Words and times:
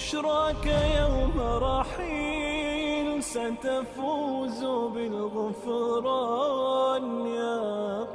بشراك 0.00 0.66
يوم 1.00 1.36
رحيل 1.68 3.08
ستفوز 3.22 4.60
بالغفران 4.94 7.04
يا 7.26 7.60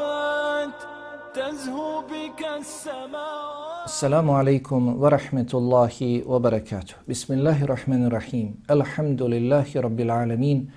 تزهو 1.34 1.92
بك 2.02 2.42
السماوات. 2.60 3.86
السلام 3.86 4.28
عليكم 4.32 4.82
ورحمة 5.02 5.52
الله 5.54 6.24
وبركاته. 6.32 6.96
بسم 7.10 7.34
الله 7.34 7.64
الرحمن 7.64 8.06
الرحيم. 8.08 8.64
الحمد 8.72 9.22
لله 9.24 9.66
رب 9.76 10.00
العالمين. 10.00 10.72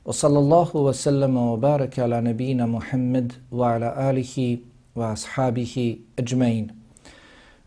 Wa 0.00 0.12
sallallahu 0.12 0.84
wa 0.84 0.92
sallama 0.96 1.50
wa 1.52 1.56
baraka 1.56 2.04
ala 2.04 2.22
nabina 2.24 2.66
Muhammad 2.66 3.34
wa 3.52 3.74
ala 3.76 3.92
alihi 3.96 4.64
wa 4.96 5.12
ashabihi 5.12 6.16
ajmain. 6.16 6.72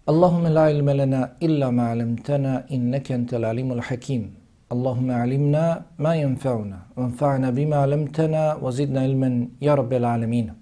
Allahumma 0.09 0.49
la 0.49 0.71
ilma 0.73 0.93
lana 0.97 1.37
illa 1.39 1.71
ma 1.71 1.93
'allamtana 1.93 2.65
innaka 2.73 3.13
antal 3.13 3.45
alimul 3.45 3.85
hakim. 3.85 4.33
Allahumma 4.73 5.21
'allimna 5.21 5.85
ma 6.01 6.17
yanfa'una 6.17 6.97
wanfa'na 6.97 7.53
bima 7.53 7.85
'allamtana 7.85 8.57
wa 8.57 8.71
zidna 8.73 9.05
ilman 9.05 9.53
ya 9.61 9.77
rabbil 9.77 10.01
alamin. 10.01 10.57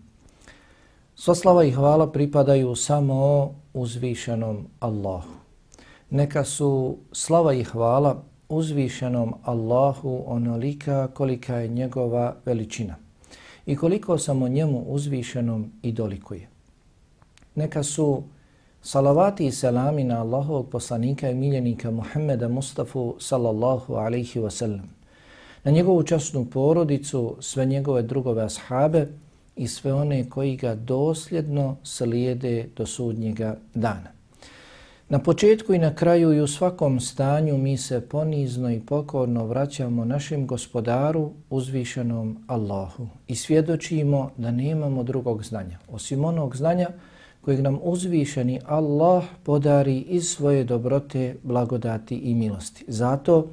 Sva 1.16 1.36
slava 1.36 1.64
i 1.64 1.72
hvala 1.72 2.12
pripadaju 2.12 2.76
samo 2.76 3.56
uzvišenom 3.74 4.68
Allahu. 4.84 5.40
Neka 6.12 6.44
su 6.44 7.00
slava 7.16 7.56
i 7.56 7.64
hvala 7.64 8.20
uzvišenom 8.52 9.34
Allahu 9.44 10.24
onolika 10.28 11.08
kolika 11.08 11.56
je 11.56 11.68
njegova 11.68 12.36
veličina 12.46 12.96
i 13.66 13.76
koliko 13.76 14.18
samo 14.18 14.48
njemu 14.48 14.84
uzvišenom 14.88 15.72
i 15.82 15.92
dolikuje. 15.92 16.48
Neka 17.56 17.84
su 17.84 18.24
salavati 18.82 19.46
i 19.46 19.52
selami 19.52 20.04
na 20.04 20.22
Allahovog 20.22 20.70
poslanika 20.70 21.30
i 21.30 21.36
miljenika 21.36 21.92
Muhammeda 21.92 22.48
Mustafa 22.48 23.00
sallallahu 23.20 23.94
alaihi 23.94 24.40
wasallam, 24.40 24.88
na 25.64 25.72
njegovu 25.72 26.04
časnu 26.04 26.46
porodicu, 26.46 27.36
sve 27.40 27.66
njegove 27.66 28.02
drugove 28.02 28.44
ashabe, 28.44 29.08
i 29.56 29.68
sve 29.68 29.94
one 29.94 30.30
koji 30.30 30.56
ga 30.56 30.76
dosljedno 30.76 31.78
slijede 31.84 32.70
do 32.78 32.86
sudnjega 32.86 33.58
dana. 33.74 34.21
Na 35.12 35.20
početku 35.20 35.74
i 35.74 35.80
na 35.80 35.96
kraju 35.96 36.34
i 36.34 36.42
u 36.42 36.48
svakom 36.48 37.00
stanju 37.00 37.58
mi 37.58 37.78
se 37.78 38.02
ponizno 38.02 38.72
i 38.72 38.80
pokorno 38.80 39.46
vraćamo 39.46 40.06
našem 40.06 40.48
gospodaru 40.48 41.32
uzvišenom 41.50 42.44
Allahu 42.48 43.08
i 43.28 43.36
svjedočimo 43.36 44.32
da 44.38 44.52
nemamo 44.52 45.04
drugog 45.04 45.44
znanja, 45.44 45.78
osim 45.90 46.26
onog 46.26 46.56
znanja 46.56 46.88
kojeg 47.42 47.60
nam 47.60 47.80
uzvišeni 47.84 48.60
Allah 48.66 49.24
podari 49.44 49.98
iz 49.98 50.30
svoje 50.30 50.64
dobrote, 50.64 51.36
blagodati 51.44 52.16
i 52.16 52.36
milosti. 52.36 52.86
Zato 52.88 53.48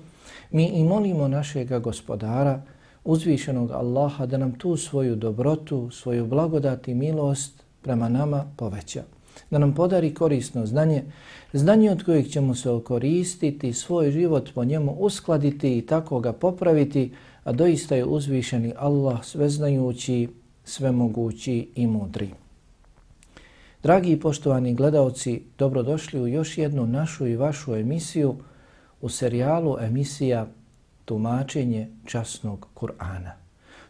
mi 0.50 0.66
i 0.66 0.84
molimo 0.84 1.28
našega 1.28 1.78
gospodara 1.78 2.62
uzvišenog 3.04 3.70
Allaha 3.70 4.26
da 4.26 4.38
nam 4.38 4.52
tu 4.52 4.76
svoju 4.76 5.16
dobrotu, 5.16 5.90
svoju 5.90 6.26
blagodat 6.26 6.88
i 6.88 6.94
milost 6.94 7.62
prema 7.82 8.08
nama 8.08 8.44
poveća. 8.56 9.17
Da 9.50 9.59
nam 9.59 9.75
podari 9.75 10.14
korisno 10.14 10.66
znanje, 10.66 11.04
znanje 11.53 11.91
od 11.91 12.04
kojeg 12.04 12.28
ćemo 12.28 12.54
se 12.54 12.70
okoristiti, 12.70 13.72
svoj 13.72 14.10
život 14.10 14.50
po 14.54 14.64
njemu 14.64 14.92
uskladiti 14.92 15.78
i 15.78 15.86
tako 15.86 16.20
ga 16.20 16.32
popraviti, 16.32 17.12
a 17.44 17.53
doista 17.53 17.97
je 17.97 18.04
uzvišeni 18.04 18.72
Allah 18.76 19.25
sveznajući, 19.25 20.28
svemogući 20.64 21.69
i 21.75 21.87
mudri. 21.87 22.31
Dragi 23.82 24.12
i 24.12 24.20
poštovani 24.20 24.75
gledalci, 24.75 25.42
dobrodošli 25.58 26.20
u 26.20 26.28
još 26.28 26.58
jednu 26.58 26.87
našu 26.87 27.26
i 27.26 27.37
vašu 27.37 27.75
emisiju 27.75 28.37
u 29.00 29.08
serijalu 29.08 29.76
emisija 29.81 30.47
tumačenje 31.04 31.88
časnog 32.04 32.66
Kur'ana. 32.75 33.31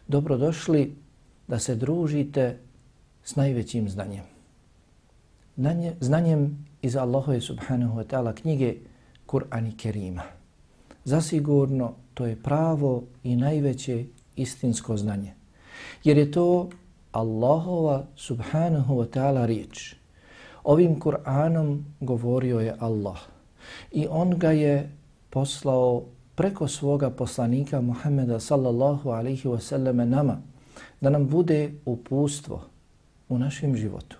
Dobrodošli 0.07 0.95
da 1.47 1.59
se 1.59 1.75
družite 1.75 2.57
s 3.23 3.35
najvećim 3.35 3.89
znanjem. 3.89 4.38
Znanje, 5.59 5.93
znanjem 5.99 6.65
iz 6.81 6.95
Allahove 6.95 7.41
subhanahu 7.41 7.99
wa 7.99 8.03
ta'ala 8.03 8.33
knjige 8.33 8.75
Kur'an 9.25 9.67
i 9.67 9.77
Kerima. 9.77 10.23
Zasigurno 11.03 11.93
to 12.13 12.25
je 12.25 12.35
pravo 12.35 13.03
i 13.23 13.35
najveće 13.35 14.05
istinsko 14.35 14.97
znanje. 14.97 15.33
Jer 16.03 16.17
je 16.17 16.31
to 16.31 16.69
Allahova 17.11 18.05
subhanahu 18.15 18.95
wa 18.95 19.07
ta'ala 19.07 19.45
riječ. 19.45 19.95
Ovim 20.63 20.99
Kur'anom 20.99 21.83
govorio 21.99 22.59
je 22.59 22.75
Allah 22.79 23.19
i 23.91 24.07
on 24.09 24.37
ga 24.37 24.51
je 24.51 24.91
poslao 25.29 26.03
preko 26.35 26.67
svoga 26.67 27.09
poslanika 27.09 27.81
Muhammeda 27.81 28.39
sallallahu 28.39 29.09
alaihi 29.09 29.47
wa 29.47 29.59
sallam 29.59 30.09
nama 30.09 30.41
da 31.01 31.09
nam 31.09 31.27
bude 31.27 31.71
upustvo 31.85 32.63
u 33.29 33.37
našem 33.37 33.75
životu. 33.75 34.18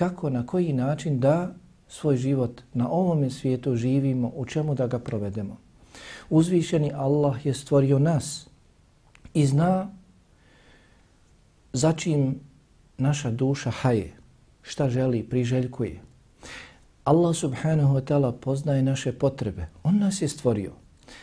Kako, 0.00 0.30
na 0.30 0.46
koji 0.46 0.72
način 0.72 1.20
da 1.20 1.54
svoj 1.88 2.16
život 2.16 2.60
na 2.74 2.88
ovome 2.90 3.30
svijetu 3.30 3.76
živimo, 3.76 4.32
u 4.34 4.44
čemu 4.44 4.74
da 4.74 4.86
ga 4.86 4.98
provedemo. 4.98 5.56
Uzvišeni 6.30 6.92
Allah 6.94 7.46
je 7.46 7.54
stvorio 7.54 7.98
nas 7.98 8.48
i 9.34 9.46
zna 9.46 9.90
začim 11.72 12.40
naša 12.98 13.30
duša 13.30 13.70
haje, 13.70 14.12
šta 14.62 14.88
želi, 14.88 15.22
priželjkuje. 15.22 16.00
Allah 17.04 17.36
subhanahu 17.36 17.94
wa 17.94 18.04
ta'ala 18.04 18.32
poznaje 18.32 18.82
naše 18.82 19.12
potrebe. 19.12 19.66
On 19.82 19.98
nas 19.98 20.22
je 20.22 20.28
stvorio. 20.28 20.72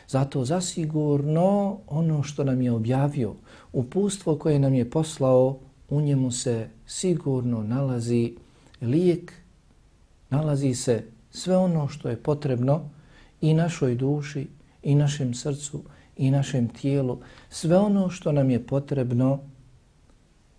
Zato 0.08 0.46
zasigurno 0.46 1.80
ono 1.88 2.24
što 2.24 2.44
nam 2.44 2.62
je 2.62 2.72
objavio, 2.72 3.34
upustvo 3.74 4.36
koje 4.36 4.60
nam 4.60 4.74
je 4.74 4.90
poslao, 4.90 5.60
u 5.90 6.02
njemu 6.02 6.32
se 6.32 6.70
sigurno 6.86 7.64
nalazi 7.64 8.36
lijek, 8.82 9.34
nalazi 10.30 10.76
se 10.76 11.04
sve 11.32 11.58
ono 11.58 11.88
što 11.88 12.10
je 12.10 12.24
potrebno 12.24 12.90
i 13.42 13.54
našoj 13.54 13.96
duši, 13.96 14.48
i 14.84 14.96
našem 14.96 15.34
srcu, 15.34 15.84
i 16.18 16.32
našem 16.32 16.68
tijelu, 16.68 17.20
sve 17.50 17.78
ono 17.78 18.10
što 18.10 18.32
nam 18.32 18.50
je 18.50 18.66
potrebno 18.66 19.40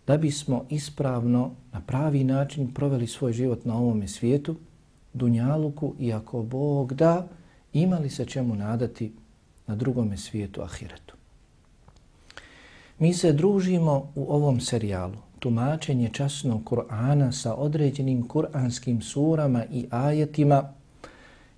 da 0.06 0.17
bismo 0.17 0.65
ispravno, 0.70 1.50
na 1.73 1.81
pravi 1.81 2.25
način 2.25 2.75
proveli 2.75 3.06
svoj 3.06 3.32
život 3.32 3.65
na 3.65 3.76
ovome 3.76 4.09
svijetu, 4.09 4.56
dunjaluku, 5.12 5.94
i 5.99 6.12
ako 6.12 6.43
Bog 6.43 6.94
da, 6.94 7.29
imali 7.73 8.11
se 8.11 8.25
čemu 8.25 8.55
nadati 8.55 9.12
na 9.67 9.76
drugome 9.76 10.17
svijetu 10.17 10.62
ahiretu. 10.62 11.14
Mi 12.99 13.14
se 13.14 13.32
družimo 13.32 14.12
u 14.14 14.32
ovom 14.35 14.61
serijalu 14.61 15.28
tumačenje 15.38 16.11
časnog 16.12 16.64
Kur'ana 16.64 17.32
sa 17.32 17.55
određenim 17.55 18.29
kur'anskim 18.29 19.00
surama 19.00 19.64
i 19.64 19.87
ajetima 19.90 20.73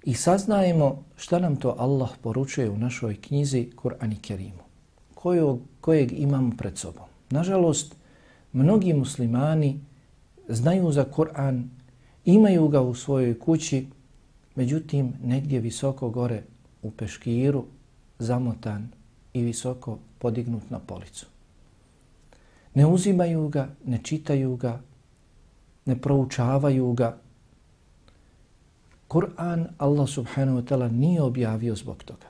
i 0.05 0.15
saznajemo 0.15 1.03
šta 1.17 1.39
nam 1.39 1.57
to 1.57 1.75
Allah 1.79 2.11
poručuje 2.23 2.71
u 2.71 2.79
našoj 2.79 3.17
knjizi 3.21 3.71
Kur'an 3.77 4.13
i 4.13 4.17
Kerimu, 4.17 4.63
kojeg, 5.15 5.57
kojeg 5.81 6.13
imamo 6.13 6.53
pred 6.59 6.79
sobom. 6.79 7.05
Nažalost, 7.31 7.97
mnogi 8.53 8.93
muslimani 8.93 9.81
znaju 10.49 10.93
za 10.93 11.05
Kur'an, 11.05 11.69
imaju 12.25 12.69
ga 12.69 12.81
u 12.81 12.95
svojoj 12.95 13.39
kući, 13.39 13.87
međutim 14.55 15.13
negdje 15.23 15.61
visoko 15.61 16.11
gore 16.11 16.43
u 16.83 16.91
peškiru 16.91 17.65
zamotan 18.19 18.89
i 19.33 19.43
visoko 19.43 19.99
podignut 20.19 20.71
na 20.71 20.79
policu. 20.79 21.27
Ne 22.75 22.87
uzimaju 22.87 23.49
ga, 23.49 23.69
ne 23.85 23.99
čitaju 24.03 24.57
ga, 24.57 24.81
ne 25.87 25.97
proučavaju 26.01 26.93
ga. 26.93 27.17
Kur'an 29.09 29.67
Allah 29.79 30.09
subhanahu 30.09 30.59
wa 30.59 30.65
ta'ala 30.65 30.89
nije 30.89 31.23
objavio 31.23 31.75
zbog 31.77 32.05
toga. 32.05 32.27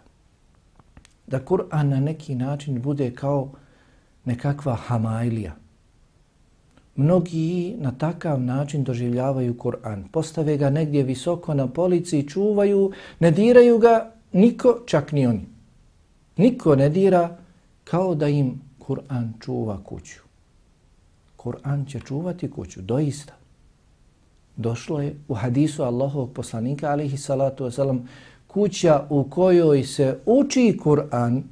Da 1.27 1.45
Kur'an 1.45 1.89
na 1.89 2.01
neki 2.01 2.35
način 2.35 2.83
bude 2.83 3.15
kao 3.15 3.51
nekakva 4.25 4.75
hamajlija. 4.75 5.57
Mnogi 6.97 7.77
na 7.79 7.93
takav 7.99 8.41
način 8.41 8.85
doživljavaju 8.85 9.55
Kur'an. 9.59 10.09
Postave 10.13 10.57
ga 10.57 10.71
negdje 10.71 11.03
visoko 11.03 11.55
na 11.55 11.67
polici 11.67 12.19
i 12.19 12.29
čuvaju, 12.29 12.93
ne 13.21 13.31
diraju 13.31 13.79
ga 13.79 14.13
niko, 14.33 14.83
čak 14.87 15.13
ni 15.13 15.27
oni. 15.27 15.47
Niko 16.37 16.77
ne 16.77 16.89
dira 16.89 17.37
kao 17.85 18.15
da 18.15 18.29
im 18.29 18.61
Kur'an 18.79 19.33
čuva 19.41 19.79
kuću. 19.85 20.30
Kur'an 21.43 21.85
će 21.85 22.01
čuvati 22.01 22.51
kuću, 22.51 22.83
doista. 22.83 23.33
Došlo 24.57 25.01
je 25.01 25.15
u 25.29 25.35
hadisu 25.35 25.83
Allahovog 25.83 26.33
poslanika, 26.33 26.91
alihi 26.91 27.17
salatu 27.17 27.65
wasalam, 27.65 28.01
kuća 28.47 29.07
u 29.11 29.25
kojoj 29.25 29.85
se 29.85 30.19
uči 30.27 30.79
Kur'an, 30.85 31.43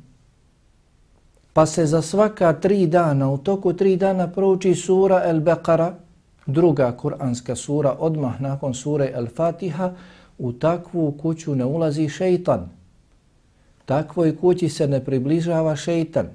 pa 1.52 1.66
se 1.66 1.86
za 1.86 2.02
svaka 2.02 2.52
tri 2.52 2.86
dana, 2.86 3.30
u 3.30 3.38
toku 3.38 3.72
tri 3.72 3.96
dana 3.96 4.28
prouči 4.32 4.74
sura 4.74 5.22
El 5.24 5.40
Beqara, 5.40 5.92
druga 6.46 6.96
kuranska 6.96 7.56
sura, 7.56 7.96
odmah 7.98 8.40
nakon 8.40 8.74
sure 8.74 9.10
El 9.14 9.26
Fatiha, 9.26 9.92
u 10.38 10.52
takvu 10.52 11.12
kuću 11.12 11.54
ne 11.54 11.64
ulazi 11.64 12.08
šeitan. 12.08 12.68
Takvoj 13.84 14.36
kući 14.36 14.68
se 14.68 14.88
ne 14.88 15.04
približava 15.04 15.76
šeitan. 15.76 16.26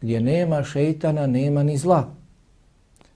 Gdje 0.00 0.20
nema 0.20 0.64
šeitana, 0.64 1.26
nema 1.26 1.62
ni 1.62 1.76
zla. 1.76 2.21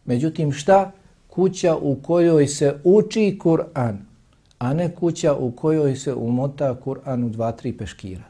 Međutim, 0.06 0.52
šta? 0.52 0.92
Kuća 1.26 1.76
u 1.76 1.96
kojoj 2.02 2.46
se 2.46 2.80
uči 2.84 3.38
Kur'an, 3.42 3.96
a 4.58 4.74
ne 4.74 4.94
kuća 4.94 5.34
u 5.34 5.50
kojoj 5.50 5.96
se 5.96 6.14
umota 6.14 6.76
Kur'an 6.84 7.24
u 7.24 7.28
dva, 7.28 7.52
tri 7.52 7.72
peškira. 7.72 8.24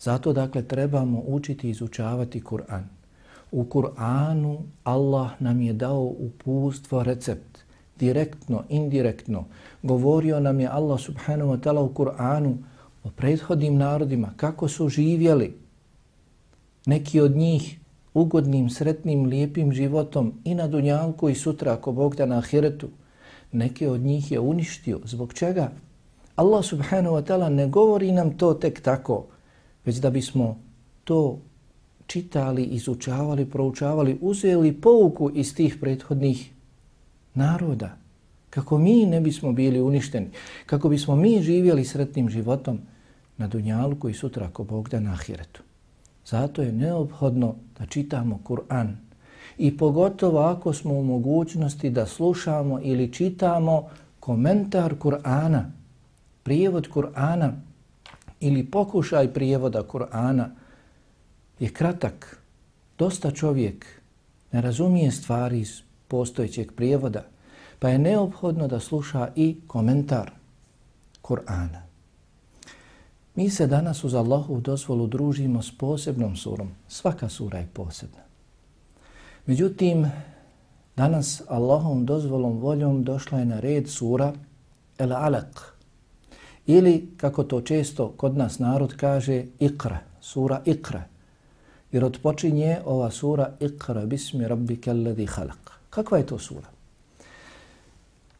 Zato, 0.00 0.32
dakle, 0.32 0.62
trebamo 0.62 1.22
učiti 1.26 1.66
i 1.66 1.70
izučavati 1.70 2.40
Kur'an. 2.40 2.82
U 3.52 3.64
Kur'anu 3.64 4.58
Allah 4.84 5.30
nam 5.40 5.60
je 5.60 5.72
dao 5.72 6.02
upustvo, 6.02 7.02
recept, 7.02 7.58
direktno, 7.98 8.62
indirektno. 8.68 9.44
Govorio 9.82 10.40
nam 10.40 10.60
je 10.60 10.68
Allah 10.68 11.00
subhanahu 11.00 11.50
wa 11.50 11.60
ta'ala 11.60 11.80
u 11.80 11.94
Kur'anu 11.94 12.56
o 13.04 13.10
prethodnim 13.10 13.76
narodima, 13.76 14.32
kako 14.36 14.68
su 14.68 14.88
živjeli. 14.88 15.56
Neki 16.86 17.20
od 17.20 17.36
njih 17.36 17.78
ugodnim, 18.14 18.70
sretnim, 18.70 19.26
lijepim 19.26 19.72
životom 19.72 20.32
i 20.44 20.54
na 20.54 20.68
Dunjalku 20.68 21.28
i 21.28 21.34
sutra 21.34 21.72
ako 21.72 21.92
Bog 21.92 22.16
da 22.16 22.26
na 22.26 22.38
Ahiretu. 22.38 22.88
Neki 23.52 23.86
od 23.86 24.00
njih 24.00 24.32
je 24.32 24.40
uništio. 24.40 25.00
Zbog 25.04 25.34
čega? 25.34 25.70
Allah 26.36 26.64
subhanahu 26.64 27.16
wa 27.16 27.22
ta'ala 27.22 27.48
ne 27.48 27.66
govori 27.66 28.12
nam 28.12 28.38
to 28.38 28.54
tek 28.54 28.80
tako, 28.80 29.26
već 29.84 29.96
da 29.96 30.10
bismo 30.10 30.58
to 31.04 31.38
čitali, 32.06 32.64
izučavali, 32.64 33.46
proučavali, 33.46 34.18
uzeli 34.20 34.72
pouku 34.72 35.30
iz 35.34 35.54
tih 35.54 35.76
prethodnih 35.80 36.50
naroda. 37.34 37.96
Kako 38.50 38.78
mi 38.78 39.06
ne 39.06 39.20
bismo 39.20 39.52
bili 39.52 39.80
uništeni, 39.80 40.30
kako 40.66 40.88
bismo 40.88 41.16
mi 41.16 41.42
živjeli 41.42 41.84
sretnim 41.84 42.28
životom 42.30 42.78
na 43.36 43.48
Dunjalku 43.48 44.08
i 44.08 44.14
sutra 44.14 44.46
ako 44.46 44.64
Bog 44.64 44.88
da 44.88 45.00
na 45.00 45.12
Ahiretu. 45.12 45.63
Zato 46.26 46.62
je 46.62 46.72
neophodno 46.72 47.54
da 47.78 47.86
čitamo 47.86 48.40
Kur'an 48.44 48.96
i 49.58 49.76
pogotovo 49.76 50.40
ako 50.40 50.72
smo 50.72 50.94
u 50.94 51.04
mogućnosti 51.04 51.90
da 51.90 52.06
slušamo 52.06 52.80
ili 52.82 53.12
čitamo 53.12 53.88
komentar 54.20 54.94
Kur'ana, 54.98 55.62
prijevod 56.42 56.88
Kur'ana 56.94 57.52
ili 58.40 58.70
pokušaj 58.70 59.32
prijevoda 59.32 59.82
Kur'ana 59.82 60.46
je 61.58 61.72
kratak. 61.72 62.38
Dosta 62.98 63.30
čovjek 63.30 63.86
ne 64.52 64.60
razumije 64.60 65.10
stvari 65.10 65.60
iz 65.60 65.80
postojećeg 66.08 66.72
prijevoda, 66.72 67.24
pa 67.78 67.88
je 67.88 67.98
neophodno 67.98 68.68
da 68.68 68.80
sluša 68.80 69.28
i 69.36 69.56
komentar 69.66 70.30
Kur'ana. 71.22 71.93
Mi 73.34 73.50
se 73.50 73.66
danas 73.66 74.04
uz 74.04 74.14
Allahovu 74.14 74.60
dozvolu 74.60 75.06
družimo 75.06 75.62
s 75.62 75.78
posebnom 75.78 76.36
surom. 76.36 76.68
Svaka 76.88 77.28
sura 77.28 77.58
je 77.58 77.68
posebna. 77.72 78.22
Međutim, 79.46 80.06
danas 80.96 81.42
Allahovom 81.48 82.06
dozvolom 82.06 82.58
voljom 82.58 83.04
došla 83.04 83.38
je 83.38 83.44
na 83.44 83.60
red 83.60 83.88
sura 83.88 84.32
El 84.98 85.08
Alaq. 85.08 85.74
Ili, 86.66 87.10
kako 87.16 87.44
to 87.44 87.60
često 87.60 88.08
kod 88.16 88.36
nas 88.36 88.58
narod 88.58 88.94
kaže, 88.96 89.44
Iqra, 89.58 89.98
sura 90.20 90.62
Iqra. 90.64 91.02
Jer 91.92 92.04
odpočinje 92.04 92.78
ova 92.84 93.10
sura 93.10 93.50
Iqra 93.60 94.06
bismi 94.06 94.48
rabbika 94.48 94.90
alladhi 94.90 95.26
khalaq. 95.26 95.70
Kakva 95.90 96.18
je 96.18 96.26
to 96.26 96.38
sura? 96.38 96.68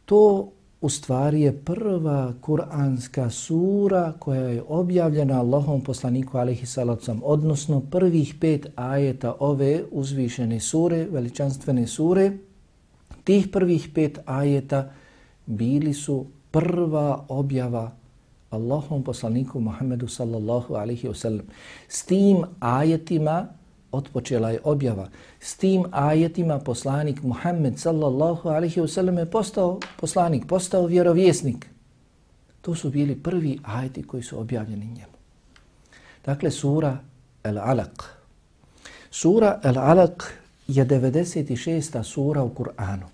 To 0.04 0.48
u 0.80 0.88
stvari 0.88 1.40
je 1.40 1.52
prva 1.52 2.34
kuranska 2.40 3.30
sura 3.30 4.12
koja 4.18 4.40
je 4.40 4.62
objavljena 4.68 5.40
Allahom 5.40 5.80
poslaniku 5.80 6.38
alaihi 6.38 6.66
salacom, 6.66 7.22
odnosno 7.24 7.80
prvih 7.80 8.34
pet 8.40 8.66
ajeta 8.76 9.34
ove 9.38 9.84
uzvišene 9.90 10.60
sure, 10.60 11.06
veličanstvene 11.10 11.86
sure, 11.86 12.32
tih 13.24 13.48
prvih 13.48 13.88
pet 13.94 14.18
ajeta 14.26 14.90
bili 15.46 15.94
su 15.94 16.26
prva 16.50 17.24
objava 17.28 17.90
Allahom 18.50 19.02
poslaniku 19.02 19.60
Muhammedu 19.60 20.08
sallallahu 20.08 20.74
alaihi 20.74 21.08
wasallam. 21.08 21.42
S 21.88 22.04
tim 22.04 22.44
ajetima 22.60 23.46
otpočela 23.94 24.50
je 24.50 24.60
objava. 24.64 25.08
S 25.40 25.56
tim 25.56 25.84
ajetima 25.90 26.58
poslanik 26.58 27.22
Muhammed 27.22 27.78
sallallahu 27.78 28.48
alaihi 28.48 28.80
wasallam 28.80 29.18
je 29.18 29.30
postao 29.30 29.80
poslanik, 30.00 30.46
postao 30.46 30.86
vjerovjesnik. 30.86 31.66
To 32.60 32.74
su 32.74 32.90
bili 32.90 33.22
prvi 33.22 33.58
ajeti 33.62 34.02
koji 34.02 34.22
su 34.22 34.40
objavljeni 34.40 34.86
njemu. 34.86 35.14
Dakle, 36.26 36.50
sura 36.50 36.98
Al-Alaq. 37.42 38.02
Sura 39.10 39.60
Al-Alaq 39.62 40.24
je 40.68 40.86
96. 40.86 42.02
sura 42.02 42.42
u 42.42 42.54
Kur'anu. 42.54 43.06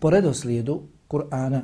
Po 0.00 0.10
redoslijedu 0.10 0.82
Kur'ana, 1.08 1.60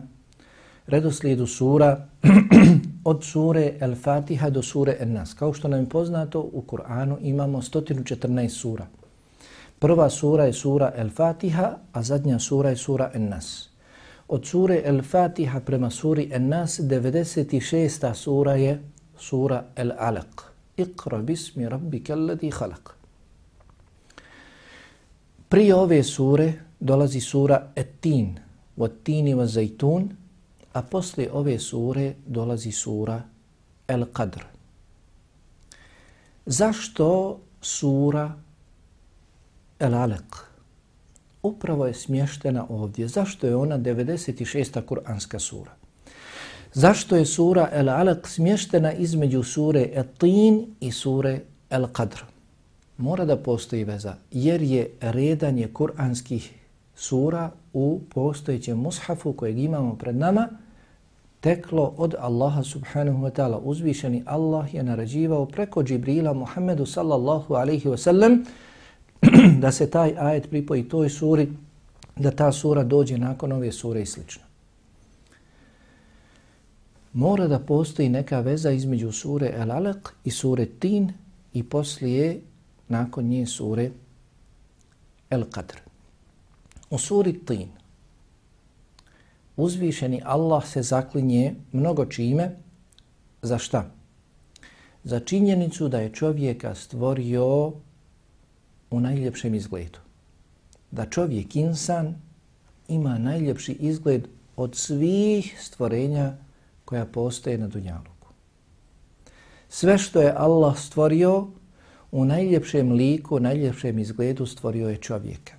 redoslijedu 0.86 1.46
sura 1.46 2.06
od 3.06 3.24
sure 3.24 3.78
El-Fatiha 3.80 4.50
do 4.50 4.62
sure 4.62 4.96
En-Nas. 5.00 5.34
Kao 5.34 5.52
što 5.52 5.68
nam 5.68 5.80
je 5.80 5.88
poznato, 5.88 6.40
u 6.40 6.62
Kur'anu 6.66 7.16
imamo 7.20 7.62
114 7.62 8.48
sura. 8.48 8.86
Prva 9.78 10.10
sura 10.10 10.44
je 10.44 10.52
sura 10.52 10.92
El-Fatiha, 10.96 11.76
a 11.92 12.02
zadnja 12.02 12.38
sura 12.38 12.70
je 12.70 12.76
sura 12.76 13.10
En-Nas. 13.14 13.68
Od 14.28 14.46
sure 14.46 14.80
El-Fatiha 14.84 15.60
prema 15.60 15.90
suri 15.90 16.28
En-Nas, 16.32 16.80
96. 16.80 18.14
sura 18.14 18.54
je 18.54 18.80
sura 19.18 19.64
El-Alaq. 19.76 20.42
Iqra 20.76 21.22
bismi 21.22 21.68
rabbika 21.68 22.12
alladhi 22.12 22.50
khalaq. 22.50 22.90
Prije 25.48 25.74
ove 25.74 26.02
sure 26.02 26.52
dolazi 26.80 27.20
sura 27.20 27.72
Et-Tin, 27.76 28.38
Wat-Tini 28.76 29.34
wa 29.34 29.46
Zajtun, 29.46 30.10
a 30.76 30.82
posle 30.82 31.28
ove 31.32 31.58
sure 31.58 32.14
dolazi 32.26 32.72
sura 32.72 33.22
El 33.88 34.04
Qadr. 34.12 34.42
Zašto 36.46 37.40
sura 37.60 38.34
El 39.78 39.94
Alek 39.94 40.36
upravo 41.42 41.86
je 41.86 41.94
smještena 41.94 42.66
ovdje? 42.68 43.08
Zašto 43.08 43.46
je 43.46 43.56
ona 43.56 43.78
96. 43.78 44.84
kuranska 44.86 45.38
sura? 45.38 45.72
Zašto 46.72 47.16
je 47.16 47.26
sura 47.26 47.68
El 47.72 47.88
Alek 47.88 48.28
smještena 48.28 48.92
između 48.92 49.42
sure 49.42 49.88
El 49.92 50.04
Tin 50.18 50.66
i 50.80 50.92
sure 50.92 51.40
El 51.70 51.86
Qadr? 51.86 52.22
Mora 52.96 53.24
da 53.24 53.36
postoji 53.36 53.84
veza, 53.84 54.16
jer 54.30 54.62
je 54.62 54.90
redanje 55.00 55.68
kuranskih 55.72 56.52
sura 56.94 57.50
u 57.72 58.00
postojećem 58.14 58.78
mushafu 58.78 59.32
kojeg 59.32 59.58
imamo 59.58 59.96
pred 59.96 60.16
nama, 60.16 60.48
teklo 61.46 61.94
od 61.96 62.14
Allaha 62.18 62.62
subhanahu 62.62 63.22
wa 63.22 63.30
ta'ala. 63.30 63.58
Uzvišeni 63.62 64.22
Allah 64.26 64.74
je 64.74 64.82
narađivao 64.82 65.46
preko 65.46 65.82
Džibrila 65.82 66.32
Muhammedu 66.32 66.86
sallallahu 66.86 67.54
alaihi 67.54 67.88
wa 67.88 67.96
sallam 67.96 68.44
da 69.62 69.72
se 69.72 69.90
taj 69.90 70.14
ajet 70.18 70.50
pripoji 70.50 70.88
toj 70.88 71.08
suri, 71.08 71.48
da 72.16 72.30
ta 72.30 72.52
sura 72.52 72.84
dođe 72.84 73.18
nakon 73.18 73.52
ove 73.52 73.72
sure 73.72 74.02
i 74.02 74.06
slično. 74.06 74.42
mora 77.12 77.46
da 77.46 77.58
postoji 77.58 78.08
neka 78.08 78.40
veza 78.40 78.70
između 78.70 79.12
sure 79.12 79.52
El 79.54 79.68
Alaq 79.68 80.10
i 80.24 80.30
sure 80.30 80.66
Tin 80.66 81.12
i 81.52 81.62
poslije 81.62 82.40
nakon 82.88 83.24
nje 83.24 83.46
sure 83.46 83.90
El 85.30 85.44
Qadr. 85.44 85.78
U 86.90 86.98
suri 86.98 87.38
Tin 87.38 87.68
uzvišeni 89.56 90.22
Allah 90.24 90.66
se 90.66 90.82
zaklinje 90.82 91.54
mnogo 91.72 92.06
čime. 92.06 92.56
Za 93.42 93.58
šta? 93.58 93.90
Za 95.04 95.20
činjenicu 95.20 95.88
da 95.88 96.00
je 96.00 96.12
čovjeka 96.12 96.74
stvorio 96.74 97.72
u 98.90 99.00
najljepšem 99.00 99.54
izgledu. 99.54 99.98
Da 100.90 101.06
čovjek 101.06 101.56
insan 101.56 102.14
ima 102.88 103.18
najljepši 103.18 103.72
izgled 103.72 104.28
od 104.56 104.76
svih 104.76 105.56
stvorenja 105.60 106.36
koja 106.84 107.06
postoje 107.06 107.58
na 107.58 107.68
Dunjaluku. 107.68 108.28
Sve 109.68 109.98
što 109.98 110.20
je 110.20 110.34
Allah 110.36 110.78
stvorio 110.78 111.46
u 112.12 112.24
najljepšem 112.24 112.92
liku, 112.92 113.40
najljepšem 113.40 113.98
izgledu 113.98 114.46
stvorio 114.46 114.88
je 114.88 114.96
čovjeka. 114.96 115.52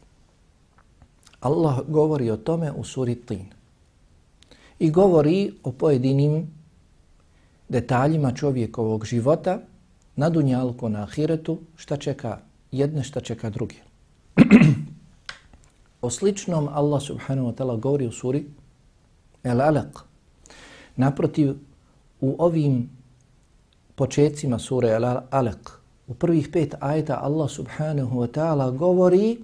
Allah 1.40 1.80
govori 1.88 2.32
o 2.32 2.38
tome 2.38 2.72
u 2.72 2.84
suri 2.84 3.16
Tin. 3.16 3.57
I 4.80 4.92
govori 4.92 5.54
o 5.64 5.72
pojedinim 5.72 6.48
detaljima 7.70 8.32
čovjekovog 8.32 9.06
života 9.06 9.60
na 10.16 10.30
dunjalku, 10.30 10.90
na 10.90 11.04
Ahiretu, 11.04 11.60
šta 11.76 11.98
čeka 11.98 12.40
jedne, 12.72 13.04
šta 13.04 13.22
čeka 13.22 13.50
druge. 13.50 13.76
o 16.02 16.10
sličnom 16.10 16.70
Allah 16.74 17.02
subhanahu 17.02 17.48
wa 17.48 17.56
ta'ala 17.56 17.80
govori 17.80 18.08
u 18.08 18.12
suri 18.12 18.46
El 19.44 19.62
Alaq. 19.62 20.00
Naprotiv, 20.96 21.56
u 22.22 22.36
ovim 22.40 22.90
početcima 23.96 24.60
sure 24.60 24.90
El 24.90 25.04
Alaq, 25.32 25.70
u 26.08 26.14
prvih 26.14 26.50
pet 26.54 26.76
ajeta 26.80 27.20
Allah 27.22 27.50
subhanahu 27.50 28.20
wa 28.20 28.28
ta'ala 28.28 28.72
govori 28.78 29.38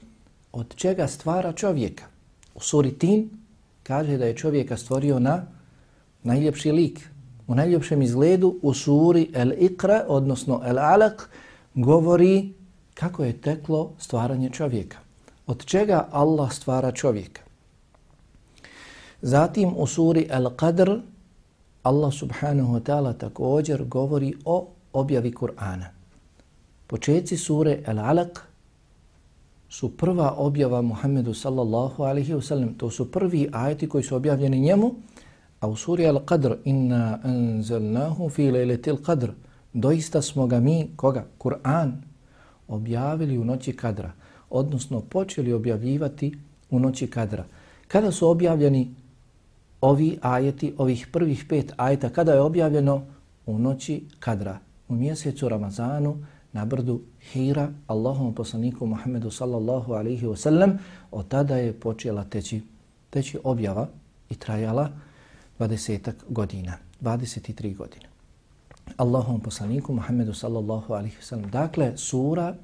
od 0.52 0.76
čega 0.76 1.08
stvara 1.08 1.54
čovjeka. 1.54 2.04
U 2.56 2.60
suri 2.60 2.92
Tin 2.92 3.30
kaže 3.84 4.18
da 4.18 4.26
je 4.26 4.36
čovjeka 4.36 4.78
stvorio 4.78 5.20
na 5.20 5.46
najljepši 6.24 6.72
lik, 6.72 7.10
u 7.48 7.56
najljepšem 7.56 8.02
izgledu. 8.02 8.56
U 8.62 8.74
suri 8.74 9.30
El 9.34 9.52
Iqra, 9.52 10.04
odnosno 10.08 10.62
El 10.66 10.76
Alaq, 10.76 11.22
govori 11.74 12.54
kako 12.94 13.24
je 13.24 13.42
teklo 13.42 13.92
stvaranje 13.98 14.50
čovjeka. 14.50 14.98
Od 15.48 15.66
čega 15.66 16.08
Allah 16.12 16.54
stvara 16.54 16.92
čovjeka. 16.92 17.42
Zatim 19.22 19.74
u 19.78 19.88
suri 19.88 20.28
El 20.30 20.46
Qadr 20.46 21.00
Allah 21.84 22.14
subhanahu 22.14 22.74
wa 22.74 22.80
ta'ala 22.80 23.14
također 23.14 23.84
govori 23.84 24.34
o 24.46 24.68
objavi 24.94 25.32
Kur'ana. 25.32 25.86
Početci 26.88 27.38
sure 27.38 27.84
El 27.86 27.98
Alaq 27.98 28.40
su 29.74 29.98
prva 29.98 30.36
objava 30.38 30.82
Muhammedu 30.82 31.34
sallallahu 31.34 32.04
alaihi 32.04 32.34
wasallam. 32.34 32.78
To 32.78 32.90
su 32.90 33.12
prvi 33.12 33.50
ajeti 33.52 33.90
koji 33.90 34.04
su 34.04 34.16
objavljeni 34.16 34.60
njemu. 34.60 34.92
A 35.60 35.68
u 35.68 35.76
suri 35.76 36.04
Al-Qadr 36.04 36.56
inna 36.64 37.20
anzalnahu 37.24 38.30
fi 38.30 38.52
lejletil 38.52 38.96
qadr 38.96 39.32
doista 39.74 40.22
smo 40.22 40.48
ga 40.48 40.60
mi, 40.60 40.90
koga? 40.96 41.26
Kur'an 41.40 41.92
objavili 42.68 43.38
u 43.38 43.46
noći 43.46 43.76
kadra. 43.76 44.12
Odnosno 44.50 45.02
počeli 45.02 45.54
objavljivati 45.54 46.38
u 46.70 46.80
noći 46.80 47.08
kadra. 47.08 47.46
Kada 47.88 48.12
su 48.12 48.28
objavljeni 48.28 48.96
ovi 49.82 50.20
ajeti, 50.22 50.74
ovih 50.78 51.08
prvih 51.12 51.46
pet 51.50 51.74
ajeta, 51.78 52.10
kada 52.10 52.34
je 52.34 52.42
objavljeno 52.42 53.04
u 53.46 53.60
noći 53.60 54.04
kadra, 54.20 54.60
u 54.90 54.96
mjesecu 54.96 55.50
Ramazanu, 55.50 56.26
na 56.54 56.66
brdu 56.66 57.02
Hira, 57.20 57.72
Allahom 57.88 58.34
poslaniku 58.36 58.86
Muhammedu 58.86 59.32
sallallahu 59.32 59.94
alaihi 59.94 60.26
wa 60.26 60.36
sallam, 60.36 60.78
od 61.12 61.28
tada 61.28 61.58
je 61.58 61.74
počela 61.74 62.24
teći, 62.24 62.62
teći 63.10 63.40
objava 63.44 63.88
i 64.30 64.36
trajala 64.36 64.90
20 65.60 66.12
godina, 66.30 66.78
23 67.02 67.76
godine. 67.76 68.06
Allahom 68.98 69.40
poslaniku 69.40 69.94
Muhammedu 69.94 70.34
sallallahu 70.34 70.94
alaihi 70.94 71.18
wa 71.18 71.24
sallam. 71.24 71.50
Dakle, 71.52 71.98
sura 71.98 72.56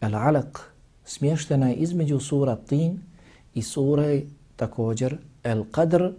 Al-Alaq 0.00 0.58
smještena 1.04 1.68
je 1.68 1.74
između 1.74 2.20
sura 2.20 2.56
Tin 2.56 3.00
i 3.54 3.62
sura 3.62 4.20
također 4.56 5.16
Al-Qadr, 5.44 6.12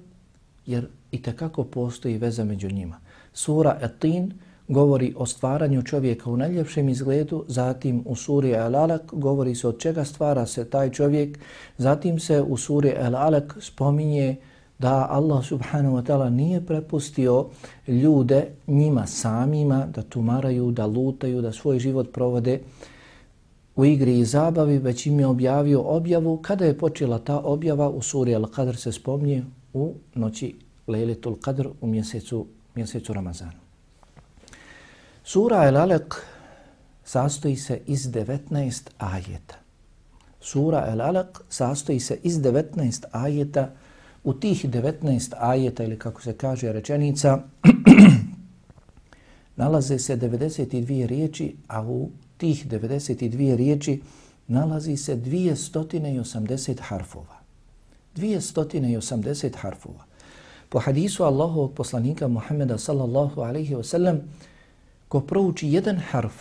jer 0.66 0.88
i 1.12 1.22
takako 1.22 1.64
postoji 1.64 2.18
veza 2.18 2.44
među 2.44 2.72
njima. 2.72 3.00
Sura 3.34 3.80
Al-Tin 3.82 4.32
govori 4.74 5.14
o 5.18 5.26
stvaranju 5.26 5.82
čovjeka 5.84 6.30
u 6.30 6.38
najljepšem 6.38 6.90
izgledu, 6.90 7.46
zatim 7.48 8.04
u 8.06 8.16
suri 8.16 8.54
Al-Alaq 8.54 9.02
govori 9.12 9.56
se 9.56 9.68
od 9.68 9.80
čega 9.80 10.06
stvara 10.06 10.46
se 10.46 10.66
taj 10.66 10.92
čovjek, 10.92 11.40
zatim 11.78 12.20
se 12.20 12.42
u 12.42 12.58
suri 12.58 12.94
Al-Alaq 13.02 13.54
spominje 13.60 14.36
da 14.80 15.08
Allah 15.10 15.46
subhanahu 15.46 15.98
wa 15.98 16.04
ta'ala 16.04 16.30
nije 16.30 16.66
prepustio 16.66 17.46
ljude 17.88 18.48
njima 18.68 19.08
samima 19.08 19.86
da 19.96 20.02
tumaraju, 20.02 20.72
da 20.72 20.86
lutaju, 20.86 21.42
da 21.42 21.52
svoj 21.52 21.80
život 21.80 22.14
provode 22.14 22.60
u 23.76 23.86
igri 23.86 24.20
i 24.20 24.26
zabavi, 24.26 24.78
već 24.78 25.06
im 25.06 25.20
je 25.20 25.28
objavio 25.28 25.82
objavu. 25.82 26.38
Kada 26.38 26.66
je 26.66 26.78
počela 26.78 27.20
ta 27.20 27.40
objava 27.40 27.90
u 27.90 28.02
suri 28.02 28.36
Al-Qadr 28.36 28.76
se 28.76 28.92
spomnije 28.92 29.44
u 29.74 29.94
noći 30.16 30.56
Lejletul 30.88 31.36
Qadr 31.36 31.70
u 31.82 31.88
mjesecu, 31.88 32.46
mjesecu 32.76 33.14
Ramazanu. 33.14 33.63
Sura 35.26 35.58
Al-Alaq 35.58 36.16
sastoji 37.04 37.56
se 37.56 37.82
iz 37.86 38.08
19 38.08 38.90
ajeta. 38.98 39.56
Sura 40.42 40.88
Al-Alaq 40.92 41.40
sastoji 41.50 42.00
se 42.00 42.20
iz 42.24 42.40
19 42.40 43.04
ajeta. 43.12 43.72
U 44.24 44.34
tih 44.34 44.66
19 44.66 45.34
ajeta 45.40 45.84
ili 45.84 46.00
kako 46.00 46.22
se 46.22 46.34
kaže 46.34 46.74
rečenica 46.74 47.40
nalaze 49.56 50.00
se 50.00 50.18
92 50.18 51.06
riječi, 51.06 51.56
a 51.68 51.84
u 51.84 52.10
tih 52.38 52.68
92 52.68 53.56
riječi 53.56 54.02
nalazi 54.48 54.98
se 54.98 55.16
280 55.16 56.80
harfova. 56.80 57.40
280 58.16 59.56
harfova. 59.56 60.06
Po 60.70 60.80
hadisu 60.80 61.24
Allahovog 61.24 61.74
poslanika 61.74 62.28
Muhammeda 62.28 62.78
sallallahu 62.78 63.42
alaihi 63.42 63.76
wa 63.76 63.84
sallam, 63.84 64.20
ko 65.14 65.22
prouči 65.22 65.70
jedan 65.70 66.00
harf, 66.10 66.34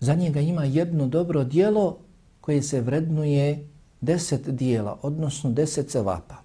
za 0.00 0.14
njega 0.14 0.40
ima 0.40 0.64
jedno 0.64 1.06
dobro 1.06 1.44
dijelo 1.44 1.96
koje 2.40 2.62
se 2.62 2.80
vrednuje 2.80 3.68
deset 4.00 4.48
dijela, 4.48 4.98
odnosno 5.02 5.50
deset 5.50 5.88
cevapa. 5.88 6.36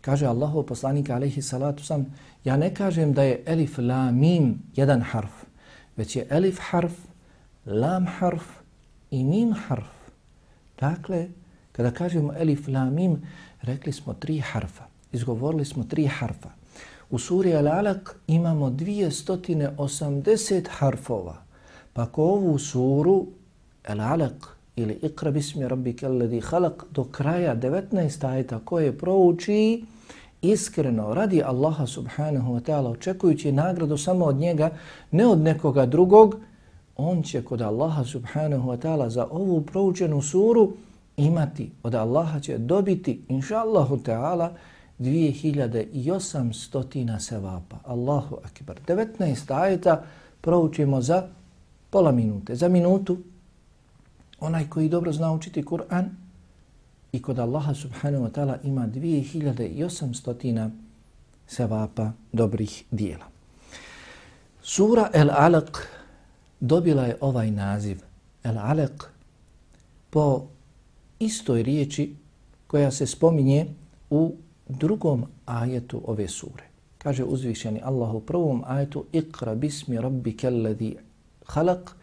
Kaže 0.00 0.26
Allahov 0.26 0.62
poslanika 0.62 1.14
alaihi 1.14 1.42
salatu 1.42 1.82
sam, 1.82 2.06
ja 2.44 2.56
ne 2.56 2.70
kažem 2.74 3.12
da 3.12 3.22
je 3.22 3.42
elif, 3.46 3.78
la, 3.78 4.10
mim 4.10 4.62
jedan 4.76 5.02
harf, 5.02 5.42
već 5.96 6.16
je 6.16 6.26
elif 6.30 6.58
harf, 6.70 6.94
lam 7.66 8.06
harf 8.06 8.46
i 9.10 9.24
mim 9.24 9.52
harf. 9.52 9.90
Dakle, 10.80 11.26
kada 11.72 11.90
kažemo 11.90 12.32
elif, 12.38 12.68
la, 12.68 12.84
mim, 12.84 13.18
rekli 13.62 13.92
smo 13.92 14.14
tri 14.14 14.38
harfa, 14.38 14.86
izgovorili 15.12 15.64
smo 15.64 15.84
tri 15.84 16.06
harfa. 16.06 16.57
U 17.10 17.18
suri 17.18 17.52
Al-Alaq 17.54 18.10
imamo 18.26 18.70
280 18.70 20.66
harfova. 20.70 21.36
Pa 21.92 22.06
ko 22.06 22.22
ovu 22.22 22.58
suru 22.58 23.26
Al-Alaq 23.84 24.58
ili 24.76 24.98
Iqra 25.02 25.30
bismi 25.30 25.68
rabbike 25.68 26.06
alladhi 26.06 26.40
khalaq 26.40 26.84
do 26.90 27.04
kraja 27.04 27.56
19 27.56 28.26
ajeta 28.26 28.58
koje 28.64 28.98
prouči 28.98 29.84
iskreno 30.42 31.14
radi 31.14 31.42
Allaha 31.42 31.86
subhanahu 31.86 32.54
wa 32.54 32.60
ta'ala 32.60 32.90
očekujući 32.90 33.52
nagradu 33.52 33.96
samo 33.96 34.24
od 34.24 34.36
njega, 34.36 34.70
ne 35.10 35.26
od 35.26 35.38
nekoga 35.38 35.86
drugog, 35.86 36.36
on 36.96 37.22
će 37.22 37.42
kod 37.42 37.60
Allaha 37.60 38.04
subhanahu 38.04 38.70
wa 38.70 38.78
ta'ala 38.78 39.08
za 39.08 39.26
ovu 39.30 39.60
proučenu 39.60 40.22
suru 40.22 40.72
imati, 41.16 41.70
od 41.82 41.94
Allaha 41.94 42.40
će 42.40 42.58
dobiti, 42.58 43.20
inša 43.28 43.56
Allahu 43.56 43.96
ta'ala, 43.96 44.48
2800 44.98 47.18
sevapa. 47.18 47.76
Allahu 47.84 48.36
akbar. 48.44 48.80
19 48.86 49.62
ajeta 49.62 50.04
proučimo 50.40 51.00
za 51.00 51.28
pola 51.90 52.12
minute. 52.12 52.54
Za 52.54 52.68
minutu 52.68 53.18
onaj 54.40 54.68
koji 54.68 54.88
dobro 54.88 55.12
zna 55.12 55.32
učiti 55.32 55.64
Kur'an 55.64 56.08
i 57.12 57.22
kod 57.22 57.38
Allaha 57.38 57.74
subhanahu 57.74 58.24
wa 58.24 58.30
ta'ala 58.30 58.56
ima 58.62 58.86
2800 58.86 60.70
sevapa 61.46 62.12
dobrih 62.32 62.84
dijela. 62.90 63.24
Sura 64.62 65.10
El 65.12 65.30
Alaq 65.30 65.78
dobila 66.60 67.04
je 67.04 67.16
ovaj 67.20 67.50
naziv 67.50 68.02
El 68.44 68.54
Alaq 68.54 69.04
po 70.10 70.46
istoj 71.18 71.62
riječi 71.62 72.14
koja 72.66 72.90
se 72.90 73.06
spominje 73.06 73.66
u 74.10 74.34
drugom 74.68 75.24
ajetu 75.46 76.02
ove 76.06 76.28
sure. 76.28 76.64
Kaže 76.98 77.24
uzvišeni 77.24 77.80
Allah 77.84 78.14
u 78.14 78.20
prvom 78.20 78.62
ajetu 78.66 79.04
Iqra 79.12 79.54
bismi 79.54 80.00
rabbi 80.00 80.36
kelladhi 80.36 80.96
halak 81.46 81.96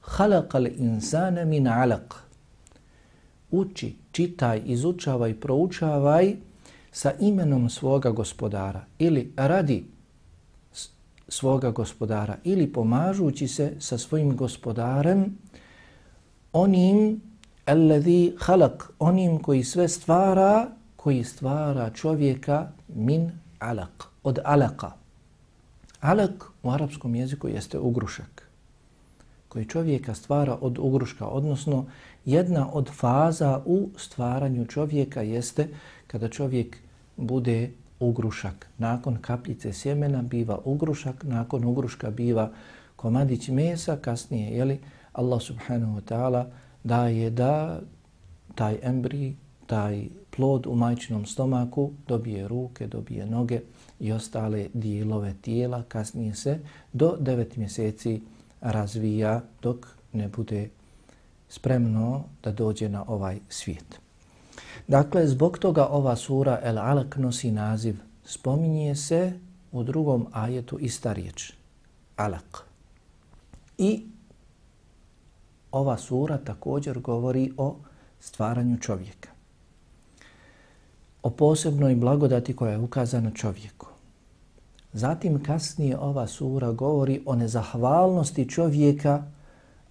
halakal 0.00 0.66
insana 0.66 1.44
min 1.44 1.66
alaq. 1.66 2.14
Uči, 3.50 3.96
čitaj, 4.12 4.62
izučavaj, 4.64 5.40
proučavaj 5.40 6.36
sa 6.92 7.12
imenom 7.20 7.70
svoga 7.70 8.10
gospodara 8.10 8.84
ili 8.98 9.32
radi 9.36 9.84
svoga 11.28 11.70
gospodara 11.70 12.36
ili 12.44 12.72
pomažući 12.72 13.48
se 13.48 13.72
sa 13.78 13.98
svojim 13.98 14.36
gospodarem 14.36 15.38
onim 16.52 17.20
alladhi 17.66 18.34
halak, 18.38 18.90
onim 18.98 19.38
koji 19.38 19.64
sve 19.64 19.88
stvara, 19.88 20.70
koji 21.02 21.24
stvara 21.24 21.90
čovjeka 21.90 22.68
min 22.88 23.30
alaq, 23.58 24.04
od 24.22 24.38
alaka. 24.44 24.92
Alak 26.00 26.44
u 26.62 26.70
arapskom 26.70 27.14
jeziku 27.14 27.48
jeste 27.48 27.78
ugrušak 27.78 28.50
koji 29.50 29.64
čovjeka 29.64 30.14
stvara 30.14 30.58
od 30.60 30.78
ugruška, 30.78 31.26
odnosno 31.26 31.86
jedna 32.24 32.72
od 32.72 32.90
faza 32.92 33.62
u 33.66 33.88
stvaranju 33.96 34.66
čovjeka 34.66 35.22
jeste 35.22 35.68
kada 36.06 36.28
čovjek 36.28 36.76
bude 37.16 37.70
ugrušak. 38.00 38.68
Nakon 38.78 39.18
kapljice 39.20 39.72
sjemena 39.72 40.22
biva 40.22 40.58
ugrušak, 40.64 41.24
nakon 41.24 41.64
ugruška 41.64 42.10
biva 42.10 42.50
komadić 42.96 43.48
mesa, 43.48 43.96
kasnije, 43.96 44.56
jeli, 44.56 44.80
Allah 45.12 45.42
subhanahu 45.42 46.00
wa 46.00 46.02
ta'ala 46.02 46.44
daje 46.84 47.30
da 47.30 47.80
taj 48.54 48.78
embri, 48.82 49.36
taj 49.66 50.04
plod 50.40 50.66
u 50.66 50.74
majčinom 50.74 51.26
stomaku 51.26 51.90
dobije 52.08 52.48
ruke, 52.48 52.86
dobije 52.86 53.26
noge 53.26 53.60
i 53.98 54.12
ostale 54.12 54.66
dijelove 54.74 55.34
tijela, 55.40 55.82
kasnije 55.88 56.34
se 56.34 56.58
do 56.92 57.16
devet 57.20 57.56
mjeseci 57.56 58.20
razvija 58.60 59.42
dok 59.62 59.86
ne 60.12 60.28
bude 60.28 60.68
spremno 61.48 62.24
da 62.42 62.52
dođe 62.52 62.88
na 62.88 63.04
ovaj 63.08 63.38
svijet. 63.48 64.00
Dakle, 64.88 65.26
zbog 65.26 65.58
toga 65.58 65.86
ova 65.86 66.16
sura 66.16 66.60
El 66.62 66.78
Alak 66.78 67.16
nosi 67.16 67.50
naziv. 67.50 67.96
Spominje 68.24 68.94
se 68.94 69.32
u 69.72 69.82
drugom 69.82 70.26
ajetu 70.32 70.78
ista 70.78 71.12
riječ. 71.12 71.52
Alak. 72.16 72.64
I 73.78 74.02
ova 75.72 75.98
sura 75.98 76.38
također 76.38 76.98
govori 76.98 77.52
o 77.56 77.76
stvaranju 78.20 78.78
čovjeka. 78.78 79.29
O 81.22 81.30
posebnoj 81.30 81.94
blagodati 81.94 82.56
koja 82.56 82.72
je 82.72 82.78
ukazana 82.78 83.30
čovjeku. 83.30 83.86
Zatim 84.92 85.42
kasnije 85.42 85.98
ova 85.98 86.26
sura 86.26 86.72
govori 86.72 87.22
o 87.26 87.36
nezahvalnosti 87.36 88.48
čovjeka 88.48 89.22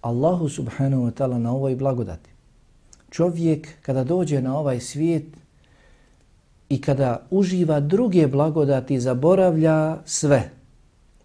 Allahu 0.00 0.48
subhanahu 0.48 1.02
wa 1.02 1.12
ta'ala 1.12 1.38
na 1.38 1.52
ovoj 1.52 1.76
blagodati. 1.76 2.30
Čovjek 3.10 3.68
kada 3.82 4.04
dođe 4.04 4.42
na 4.42 4.58
ovaj 4.58 4.80
svijet 4.80 5.24
i 6.68 6.80
kada 6.80 7.26
uživa 7.30 7.80
druge 7.80 8.26
blagodati 8.26 9.00
zaboravlja 9.00 9.98
sve. 10.04 10.50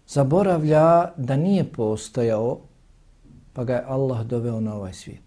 Zaboravlja 0.08 1.12
da 1.16 1.36
nije 1.36 1.72
postojao 1.72 2.58
pa 3.52 3.64
ga 3.64 3.74
je 3.74 3.84
Allah 3.86 4.26
doveo 4.26 4.60
na 4.60 4.74
ovaj 4.74 4.92
svijet. 4.92 5.22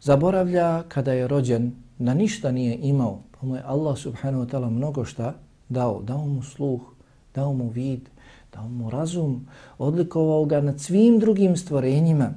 Zaboravlja 0.00 0.82
kada 0.88 1.12
je 1.12 1.28
rođen 1.28 1.72
da 1.98 2.14
ništa 2.14 2.52
nije 2.52 2.76
imao 2.76 3.18
mu 3.42 3.56
je 3.56 3.62
Allah 3.66 3.98
subhanahu 3.98 4.44
wa 4.44 4.50
ta'ala 4.50 4.70
mnogo 4.70 5.04
šta 5.04 5.34
dao. 5.68 6.02
Dao 6.02 6.26
mu 6.26 6.42
sluh, 6.42 6.80
dao 7.34 7.52
mu 7.52 7.68
vid, 7.68 8.08
dao 8.52 8.68
mu 8.68 8.90
razum, 8.90 9.46
odlikovao 9.78 10.44
ga 10.44 10.60
nad 10.60 10.80
svim 10.80 11.18
drugim 11.18 11.56
stvorenjima. 11.56 12.34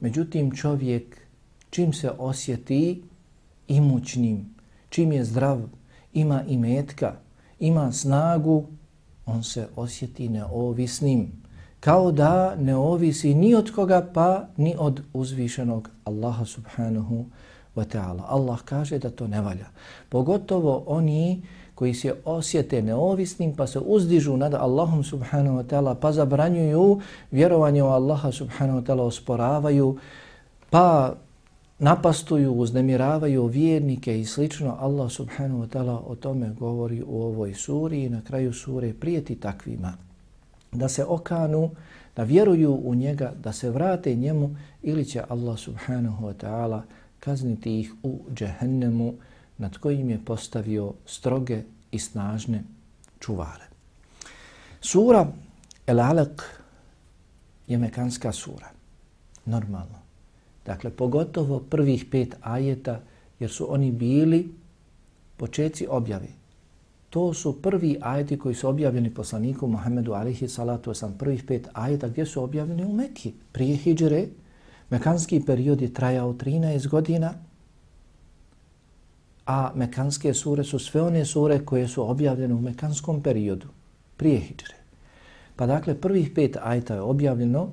Međutim, 0.00 0.50
čovjek 0.56 1.16
čim 1.70 1.92
se 1.92 2.10
osjeti 2.18 3.02
imućnim, 3.68 4.54
čim 4.88 5.12
je 5.12 5.24
zdrav, 5.24 5.60
ima 6.12 6.42
i 6.48 6.58
metka, 6.58 7.14
ima 7.58 7.92
snagu, 7.92 8.66
on 9.26 9.42
se 9.44 9.68
osjeti 9.76 10.28
neovisnim. 10.28 11.42
Kao 11.80 12.12
da 12.12 12.56
ne 12.56 12.76
ovisi 12.76 13.34
ni 13.34 13.54
od 13.54 13.70
koga 13.70 14.10
pa 14.14 14.48
ni 14.56 14.74
od 14.78 15.02
uzvišenog 15.12 15.90
Allaha 16.04 16.44
subhanahu 16.44 17.24
wa 17.76 17.84
ta'ala. 17.84 18.24
Allah 18.28 18.58
kaže 18.64 18.98
da 18.98 19.10
to 19.10 19.26
ne 19.26 19.40
valja. 19.40 19.66
Pogotovo 20.08 20.84
oni 20.86 21.42
koji 21.74 21.94
se 21.94 22.14
osjete 22.24 22.82
neovisnim 22.82 23.56
pa 23.56 23.66
se 23.66 23.78
uzdižu 23.78 24.36
nad 24.36 24.54
Allahom 24.54 25.04
subhanahu 25.04 25.56
wa 25.56 25.64
ta'ala 25.66 25.94
pa 25.94 26.12
zabranjuju 26.12 27.00
vjerovanje 27.30 27.82
u 27.82 27.86
Allaha 27.86 28.32
subhanahu 28.32 28.80
wa 28.80 28.84
ta'ala 28.84 29.02
osporavaju 29.02 29.98
pa 30.70 31.14
napastuju, 31.78 32.52
uznemiravaju 32.52 33.46
vjernike 33.46 34.20
i 34.20 34.24
slično, 34.24 34.76
Allah 34.80 35.10
subhanahu 35.10 35.62
wa 35.62 35.68
ta'ala 35.68 36.02
o 36.06 36.14
tome 36.14 36.54
govori 36.58 37.02
u 37.06 37.22
ovoj 37.22 37.54
suri 37.54 38.04
i 38.04 38.08
na 38.08 38.20
kraju 38.20 38.52
sure 38.52 38.92
prijeti 38.94 39.34
takvima. 39.34 39.94
Da 40.72 40.88
se 40.88 41.04
okanu, 41.04 41.70
da 42.16 42.22
vjeruju 42.22 42.80
u 42.84 42.94
njega, 42.94 43.32
da 43.44 43.52
se 43.52 43.70
vrate 43.70 44.14
njemu 44.14 44.56
ili 44.82 45.04
će 45.04 45.22
Allah 45.28 45.58
subhanahu 45.58 46.26
wa 46.26 46.34
ta'ala 46.34 46.80
kazniti 47.24 47.80
ih 47.80 47.92
u 48.02 48.20
džehennemu 48.34 49.14
nad 49.58 49.78
kojim 49.78 50.10
je 50.10 50.24
postavio 50.24 50.92
stroge 51.06 51.62
i 51.90 51.98
snažne 51.98 52.64
čuvare. 53.20 53.64
Sura 54.80 55.26
El 55.86 55.96
Alaq 55.96 56.42
je 57.66 57.78
mekanska 57.78 58.32
sura. 58.32 58.70
Normalno. 59.44 60.02
Dakle, 60.66 60.90
pogotovo 60.90 61.60
prvih 61.60 62.04
pet 62.10 62.36
ajeta, 62.40 63.00
jer 63.40 63.50
su 63.50 63.72
oni 63.72 63.92
bili 63.92 64.54
počeci 65.36 65.86
objave. 65.90 66.28
To 67.10 67.34
su 67.34 67.62
prvi 67.62 67.98
ajeti 68.00 68.38
koji 68.38 68.54
su 68.54 68.68
objavljeni 68.68 69.14
poslaniku 69.14 69.66
Muhammedu 69.66 70.12
alihi 70.12 70.48
salatu 70.48 70.90
wasalam. 70.90 71.18
Prvih 71.18 71.44
pet 71.44 71.68
ajeta 71.72 72.08
gdje 72.08 72.26
su 72.26 72.42
objavljeni 72.42 72.84
u 72.84 72.92
Mekki. 72.92 73.32
Prije 73.52 73.76
hijdžre, 73.76 74.26
mekanski 74.92 75.40
period 75.40 75.80
je 75.80 75.94
trajao 75.94 76.32
13 76.32 76.88
godina, 76.88 77.32
a 79.46 79.72
mekanske 79.74 80.34
sure 80.34 80.64
su 80.64 80.78
sve 80.78 81.02
one 81.02 81.24
sure 81.24 81.64
koje 81.64 81.88
su 81.88 82.10
objavljene 82.10 82.54
u 82.54 82.60
mekanskom 82.60 83.22
periodu, 83.22 83.66
prije 84.16 84.40
Hidre. 84.40 84.74
Pa 85.56 85.66
dakle, 85.66 85.94
prvih 86.00 86.30
pet 86.34 86.56
ajta 86.62 86.94
je 86.94 87.00
objavljeno 87.00 87.68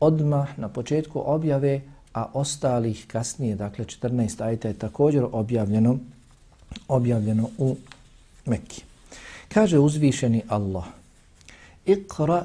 odmah 0.00 0.58
na 0.58 0.68
početku 0.68 1.22
objave, 1.24 1.80
a 2.14 2.30
ostalih 2.32 3.06
kasnije, 3.06 3.56
dakle 3.56 3.84
14 3.84 4.44
ajta 4.44 4.68
je 4.68 4.78
također 4.78 5.24
objavljeno, 5.32 5.98
objavljeno 6.88 7.48
u 7.58 7.76
Mekki. 8.46 8.82
Kaže 9.48 9.78
uzvišeni 9.78 10.42
Allah, 10.48 10.84
Iqra 11.86 12.44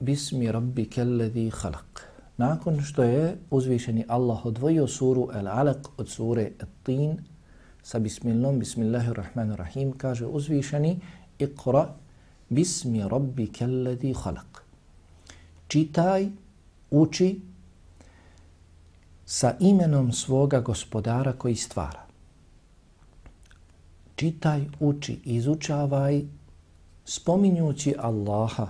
bismi 0.00 0.52
rabbike 0.52 1.00
alladhi 1.00 1.50
khalaq. 1.50 2.07
Nakon 2.38 2.80
što 2.82 3.02
je 3.02 3.38
uzvišeni 3.50 4.04
Allah 4.08 4.46
odvojio 4.46 4.86
suru 4.86 5.28
Al-Alaq 5.32 5.88
od 5.96 6.08
sure 6.08 6.50
At-Tin 6.60 7.16
sa 7.82 7.98
bismillom, 7.98 8.58
bismillahirrahmanirrahim, 8.58 9.92
kaže 9.92 10.26
uzvišeni 10.26 11.00
Iqra 11.38 11.88
bismi 12.48 13.02
rabbike 13.08 13.64
alladhi 13.64 14.14
khalaq. 14.14 14.62
Čitaj, 15.68 16.28
uči 16.90 17.40
sa 19.26 19.54
imenom 19.60 20.12
svoga 20.12 20.60
gospodara 20.60 21.32
koji 21.32 21.56
stvara. 21.56 22.06
Čitaj, 24.16 24.64
uči, 24.80 25.20
izučavaj, 25.24 26.22
spominjući 27.04 27.94
Allaha, 27.98 28.68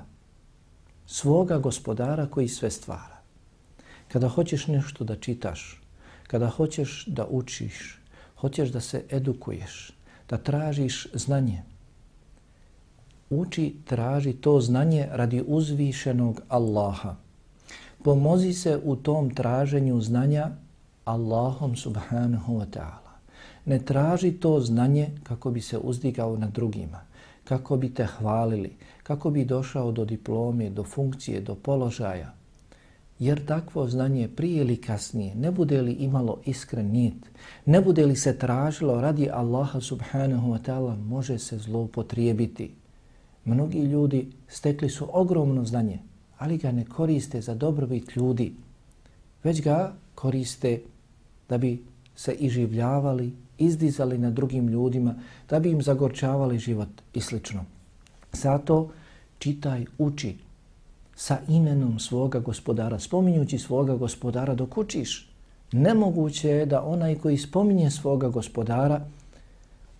svoga 1.06 1.58
gospodara 1.58 2.26
koji 2.26 2.48
sve 2.48 2.70
stvara. 2.70 3.17
Kada 4.08 4.28
hoćeš 4.28 4.66
nešto 4.66 5.04
da 5.04 5.16
čitaš, 5.16 5.80
kada 6.26 6.48
hoćeš 6.48 7.04
da 7.06 7.26
učiš, 7.30 7.98
hoćeš 8.36 8.68
da 8.68 8.80
se 8.80 9.04
edukuješ, 9.10 9.90
da 10.28 10.36
tražiš 10.36 11.06
znanje, 11.14 11.62
uči, 13.30 13.76
traži 13.84 14.32
to 14.32 14.60
znanje 14.60 15.08
radi 15.12 15.44
uzvišenog 15.46 16.42
Allaha 16.48 17.16
pomozi 18.02 18.52
se 18.52 18.80
u 18.84 18.96
tom 18.96 19.30
traženju 19.30 20.00
znanja 20.00 20.50
Allahom 21.04 21.76
subhanahu 21.76 22.58
wa 22.58 22.66
ta'ala. 22.70 23.12
Ne 23.64 23.78
traži 23.78 24.32
to 24.32 24.60
znanje 24.60 25.10
kako 25.22 25.50
bi 25.50 25.60
se 25.60 25.78
uzdigao 25.78 26.36
na 26.36 26.48
drugima, 26.48 27.00
kako 27.44 27.76
bi 27.76 27.94
te 27.94 28.06
hvalili, 28.06 28.76
kako 29.02 29.30
bi 29.30 29.44
došao 29.44 29.92
do 29.92 30.04
diplome, 30.04 30.70
do 30.70 30.84
funkcije, 30.84 31.40
do 31.40 31.54
položaja. 31.54 32.32
Jer 33.18 33.46
takvo 33.46 33.88
znanje 33.88 34.28
prije 34.28 34.60
ili 34.60 34.76
kasnije, 34.76 35.34
ne 35.34 35.50
bude 35.50 35.82
li 35.82 35.92
imalo 35.92 36.40
iskren 36.44 36.86
nit, 36.86 37.14
ne 37.66 37.80
bude 37.80 38.06
li 38.06 38.16
se 38.16 38.38
tražilo 38.38 39.00
radi 39.00 39.30
Allaha 39.30 39.80
subhanahu 39.80 40.52
wa 40.52 40.58
ta'ala, 40.66 40.96
može 41.08 41.38
se 41.38 41.58
zloupotrijebiti. 41.58 42.70
Mnogi 43.44 43.78
ljudi 43.78 44.30
stekli 44.48 44.90
su 44.90 45.08
ogromno 45.12 45.64
znanje, 45.64 45.98
ali 46.38 46.58
ga 46.58 46.72
ne 46.72 46.84
koriste 46.84 47.40
za 47.40 47.54
dobrobit 47.54 48.16
ljudi, 48.16 48.52
već 49.44 49.62
ga 49.62 49.94
koriste 50.14 50.80
da 51.48 51.58
bi 51.58 51.82
se 52.16 52.32
iživljavali, 52.32 53.32
izdizali 53.58 54.18
na 54.18 54.30
drugim 54.30 54.68
ljudima, 54.68 55.14
da 55.50 55.60
bi 55.60 55.70
im 55.70 55.82
zagorčavali 55.82 56.58
život 56.58 56.88
i 57.14 57.20
sl. 57.20 57.36
Zato 58.32 58.90
čitaj, 59.38 59.84
uči 59.98 60.36
sa 61.20 61.38
imenom 61.48 61.98
svoga 61.98 62.38
gospodara, 62.38 62.98
spominjući 62.98 63.58
svoga 63.58 63.96
gospodara 63.96 64.54
dok 64.54 64.78
učiš. 64.78 65.30
Nemoguće 65.72 66.48
je 66.48 66.66
da 66.66 66.82
onaj 66.84 67.14
koji 67.14 67.38
spominje 67.38 67.90
svoga 67.90 68.28
gospodara 68.28 69.00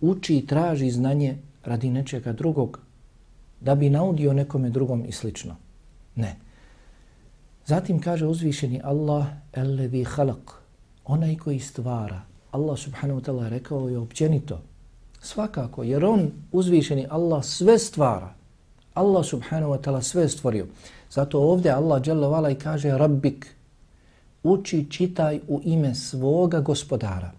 uči 0.01 0.37
i 0.37 0.45
traži 0.47 0.91
znanje 0.91 1.37
radi 1.65 1.89
nečega 1.89 2.33
drugog, 2.33 2.79
da 3.61 3.75
bi 3.75 3.89
naudio 3.89 4.33
nekome 4.33 4.69
drugom 4.69 5.05
i 5.05 5.11
slično. 5.11 5.55
Ne. 6.15 6.35
Zatim 7.65 7.99
kaže 8.01 8.25
uzvišeni 8.25 8.81
Allah, 8.83 9.27
elevi 9.53 10.03
halak, 10.03 10.53
onaj 11.05 11.35
koji 11.35 11.59
stvara. 11.59 12.21
Allah 12.51 12.79
subhanahu 12.79 13.19
wa 13.19 13.25
ta'ala 13.25 13.49
rekao 13.49 13.89
je 13.89 13.97
općenito, 13.97 14.61
svakako, 15.21 15.83
jer 15.83 16.05
on 16.05 16.31
uzvišeni 16.51 17.07
Allah 17.09 17.43
sve 17.43 17.77
stvara. 17.77 18.38
Allah 18.99 19.23
subhanahu 19.25 19.71
wa 19.71 19.81
ta'ala 19.81 20.01
sve 20.01 20.29
stvorio. 20.29 20.67
Zato 21.11 21.39
ovdje 21.39 21.71
Allah 21.71 22.01
dželle 22.01 22.51
i 22.51 22.55
kaže 22.55 22.97
Rabbik, 22.97 23.47
uči, 24.43 24.87
čitaj 24.91 25.39
u 25.47 25.61
ime 25.63 25.95
svoga 25.95 26.59
gospodara. 26.59 27.31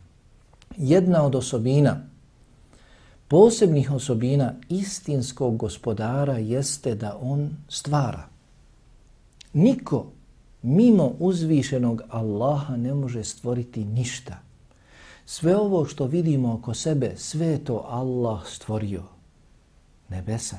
Jedna 0.76 1.24
od 1.24 1.34
osobina 1.34 2.10
posebnih 3.28 3.90
osobina 3.92 4.54
istinskog 4.68 5.56
gospodara 5.56 6.38
jeste 6.38 6.94
da 6.94 7.18
on 7.22 7.50
stvara. 7.68 8.26
Niko 9.52 10.06
mimo 10.62 11.12
uzvišenog 11.18 12.02
Allaha 12.08 12.76
ne 12.76 12.94
može 12.94 13.24
stvoriti 13.24 13.84
ništa. 13.84 14.38
Sve 15.26 15.56
ovo 15.56 15.84
što 15.84 16.06
vidimo 16.06 16.54
oko 16.54 16.74
sebe, 16.74 17.12
sve 17.16 17.58
to 17.58 17.86
Allah 17.88 18.40
stvorio. 18.46 19.02
Nebesa, 20.08 20.56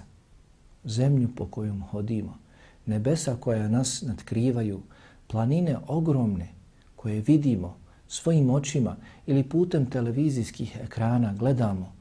zemlju 0.86 1.30
po 1.36 1.46
kojom 1.46 1.82
hodimo, 1.82 2.38
nebesa 2.86 3.36
koja 3.36 3.68
nas 3.68 4.02
nadkrivaju, 4.02 4.82
planine 5.28 5.78
ogromne 5.88 6.48
koje 6.96 7.22
vidimo 7.22 7.76
svojim 8.08 8.50
očima 8.50 8.96
ili 9.28 9.44
putem 9.44 9.86
televizijskih 9.86 10.78
ekrana 10.84 11.34
gledamo, 11.34 11.94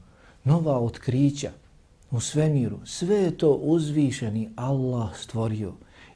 nova 0.43 0.79
otkrića 0.79 1.51
u 2.11 2.19
svemiru, 2.19 2.79
sve 2.85 3.15
je 3.15 3.37
to 3.37 3.51
uzvišeni 3.51 4.49
Allah 4.55 5.17
stvorio 5.17 5.73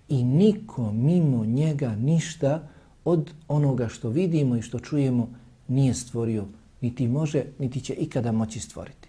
i 0.09 0.23
niko 0.23 0.91
mimo 0.91 1.45
njega 1.45 1.95
ništa 1.95 2.67
od 3.05 3.31
onoga 3.47 3.87
što 3.87 4.09
vidimo 4.09 4.57
i 4.57 4.61
što 4.61 4.79
čujemo 4.79 5.29
nije 5.67 5.93
stvorio, 5.93 6.45
niti 6.81 7.07
može, 7.07 7.43
niti 7.59 7.81
će 7.81 7.93
ikada 7.93 8.31
moći 8.31 8.59
stvoriti. 8.59 9.04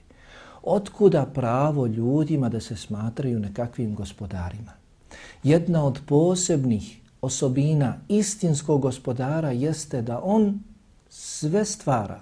Otkuda 0.69 1.27
pravo 1.35 1.87
ljudima 1.87 2.49
da 2.49 2.61
se 2.61 2.77
smatraju 2.77 3.41
nekakvim 3.41 3.95
gospodarima? 3.95 4.73
Jedna 5.43 5.85
od 5.85 6.01
posebnih 6.07 7.01
osobina 7.21 7.95
istinskog 8.09 8.81
gospodara 8.81 9.51
jeste 9.51 10.03
da 10.03 10.21
on 10.23 10.61
sve 11.09 11.65
stvara, 11.65 12.21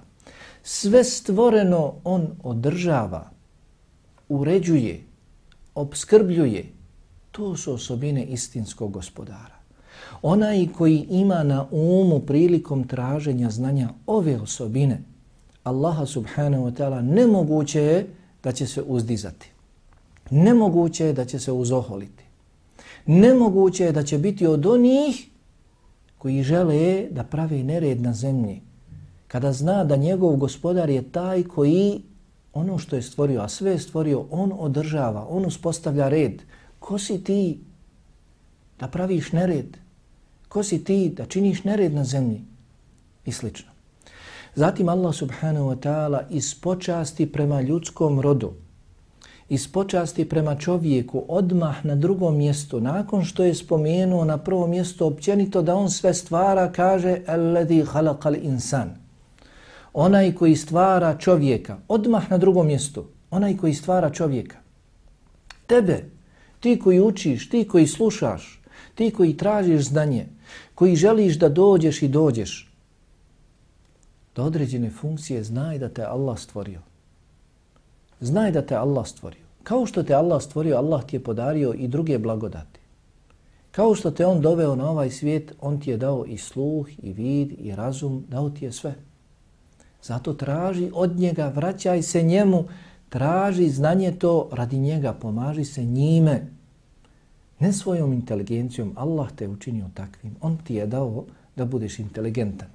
sve 0.62 1.04
stvoreno 1.04 1.94
on 2.04 2.26
održava, 2.42 3.30
uređuje, 4.28 5.04
obskrbljuje. 5.74 6.64
To 7.32 7.56
su 7.56 7.72
osobine 7.72 8.24
istinskog 8.24 8.92
gospodara. 8.92 9.54
Onaj 10.22 10.66
koji 10.78 11.06
ima 11.10 11.42
na 11.42 11.66
umu 11.70 12.20
prilikom 12.20 12.88
traženja 12.88 13.50
znanja 13.50 13.88
ove 14.06 14.40
osobine, 14.40 15.02
Allaha 15.62 16.06
subhanahu 16.06 16.64
wa 16.64 16.72
ta'ala 16.76 17.00
nemoguće 17.00 17.80
je 17.80 18.06
da 18.44 18.52
će 18.52 18.66
se 18.66 18.82
uzdizati. 18.82 19.50
Nemoguće 20.30 21.06
je 21.06 21.12
da 21.12 21.24
će 21.24 21.38
se 21.38 21.52
uzoholiti. 21.52 22.24
Nemoguće 23.06 23.84
je 23.84 23.92
da 23.92 24.02
će 24.02 24.18
biti 24.18 24.46
od 24.46 24.66
onih 24.66 25.28
koji 26.18 26.42
žele 26.42 27.06
da 27.10 27.24
pravi 27.24 27.62
nered 27.62 28.00
na 28.02 28.12
zemlji, 28.12 28.60
kada 29.28 29.52
zna 29.52 29.84
da 29.84 29.96
njegov 29.96 30.36
gospodar 30.36 30.90
je 30.90 31.02
taj 31.02 31.42
koji 31.42 32.02
ono 32.52 32.78
što 32.78 32.96
je 32.96 33.02
stvorio, 33.02 33.40
a 33.42 33.48
sve 33.48 33.70
je 33.70 33.78
stvorio, 33.78 34.26
on 34.30 34.52
održava, 34.58 35.26
on 35.28 35.46
uspostavlja 35.46 36.08
red. 36.08 36.42
Ko 36.78 36.98
si 36.98 37.24
ti 37.24 37.60
da 38.80 38.88
praviš 38.88 39.32
nered? 39.32 39.76
Ko 40.48 40.62
si 40.62 40.84
ti 40.84 41.12
da 41.16 41.26
činiš 41.26 41.64
nered 41.64 41.94
na 41.94 42.04
zemlji? 42.04 42.44
I 43.26 43.32
slično. 43.32 43.73
Zatim 44.54 44.88
Allah 44.88 45.14
subhanahu 45.14 45.68
wa 45.68 45.76
ta'ala 45.76 46.20
iz 46.30 46.54
počasti 46.60 47.32
prema 47.32 47.60
ljudskom 47.60 48.20
rodu, 48.20 48.52
iz 49.48 49.72
počasti 49.72 50.28
prema 50.28 50.56
čovjeku 50.56 51.24
odmah 51.28 51.84
na 51.84 51.94
drugom 51.94 52.36
mjestu, 52.36 52.80
nakon 52.80 53.24
što 53.24 53.44
je 53.44 53.54
spomenuo 53.54 54.24
na 54.24 54.38
prvo 54.38 54.66
mjesto 54.66 55.06
općenito 55.06 55.62
da 55.62 55.74
on 55.74 55.90
sve 55.90 56.14
stvara, 56.14 56.72
kaže 56.72 57.18
Alladhi 57.26 57.82
khalaqal 57.82 58.38
insan 58.42 59.04
onaj 59.94 60.34
koji 60.34 60.56
stvara 60.56 61.16
čovjeka, 61.18 61.76
odmah 61.88 62.30
na 62.30 62.38
drugom 62.38 62.66
mjestu, 62.66 63.04
onaj 63.30 63.56
koji 63.56 63.74
stvara 63.74 64.10
čovjeka. 64.10 64.56
Tebe, 65.66 66.04
ti 66.60 66.78
koji 66.78 67.00
učiš, 67.00 67.48
ti 67.48 67.68
koji 67.68 67.86
slušaš, 67.86 68.62
ti 68.94 69.10
koji 69.10 69.36
tražiš 69.36 69.82
znanje, 69.82 70.26
koji 70.74 70.96
želiš 70.96 71.38
da 71.38 71.48
dođeš 71.48 72.02
i 72.02 72.08
dođeš, 72.08 72.73
do 74.34 74.44
određene 74.44 74.90
funkcije 74.90 75.44
znaj 75.44 75.78
da 75.78 75.88
te 75.88 76.02
Allah 76.02 76.38
stvorio. 76.38 76.80
Znaj 78.20 78.52
da 78.52 78.62
te 78.62 78.74
Allah 78.74 79.06
stvorio. 79.06 79.44
Kao 79.62 79.86
što 79.86 80.02
te 80.02 80.14
Allah 80.14 80.42
stvorio, 80.42 80.76
Allah 80.76 81.04
ti 81.04 81.16
je 81.16 81.24
podario 81.24 81.72
i 81.72 81.88
druge 81.88 82.18
blagodati. 82.18 82.80
Kao 83.70 83.94
što 83.94 84.10
te 84.10 84.26
On 84.26 84.40
doveo 84.40 84.76
na 84.76 84.90
ovaj 84.90 85.10
svijet, 85.10 85.54
On 85.60 85.80
ti 85.80 85.90
je 85.90 85.96
dao 85.96 86.24
i 86.26 86.38
sluh, 86.38 86.88
i 87.02 87.12
vid, 87.12 87.52
i 87.58 87.74
razum, 87.74 88.24
dao 88.28 88.50
ti 88.50 88.64
je 88.64 88.72
sve. 88.72 88.94
Zato 90.02 90.32
traži 90.32 90.90
od 90.94 91.16
njega, 91.16 91.48
vraćaj 91.48 92.02
se 92.02 92.22
njemu, 92.22 92.64
traži 93.08 93.70
znanje 93.70 94.12
to 94.12 94.48
radi 94.52 94.78
njega, 94.78 95.12
pomaži 95.12 95.64
se 95.64 95.84
njime. 95.84 96.46
Ne 97.58 97.72
svojom 97.72 98.12
inteligencijom, 98.12 98.92
Allah 98.96 99.32
te 99.36 99.48
učinio 99.48 99.90
takvim. 99.94 100.36
On 100.40 100.58
ti 100.58 100.74
je 100.74 100.86
dao 100.86 101.24
da 101.56 101.64
budeš 101.64 101.98
inteligentan, 101.98 102.68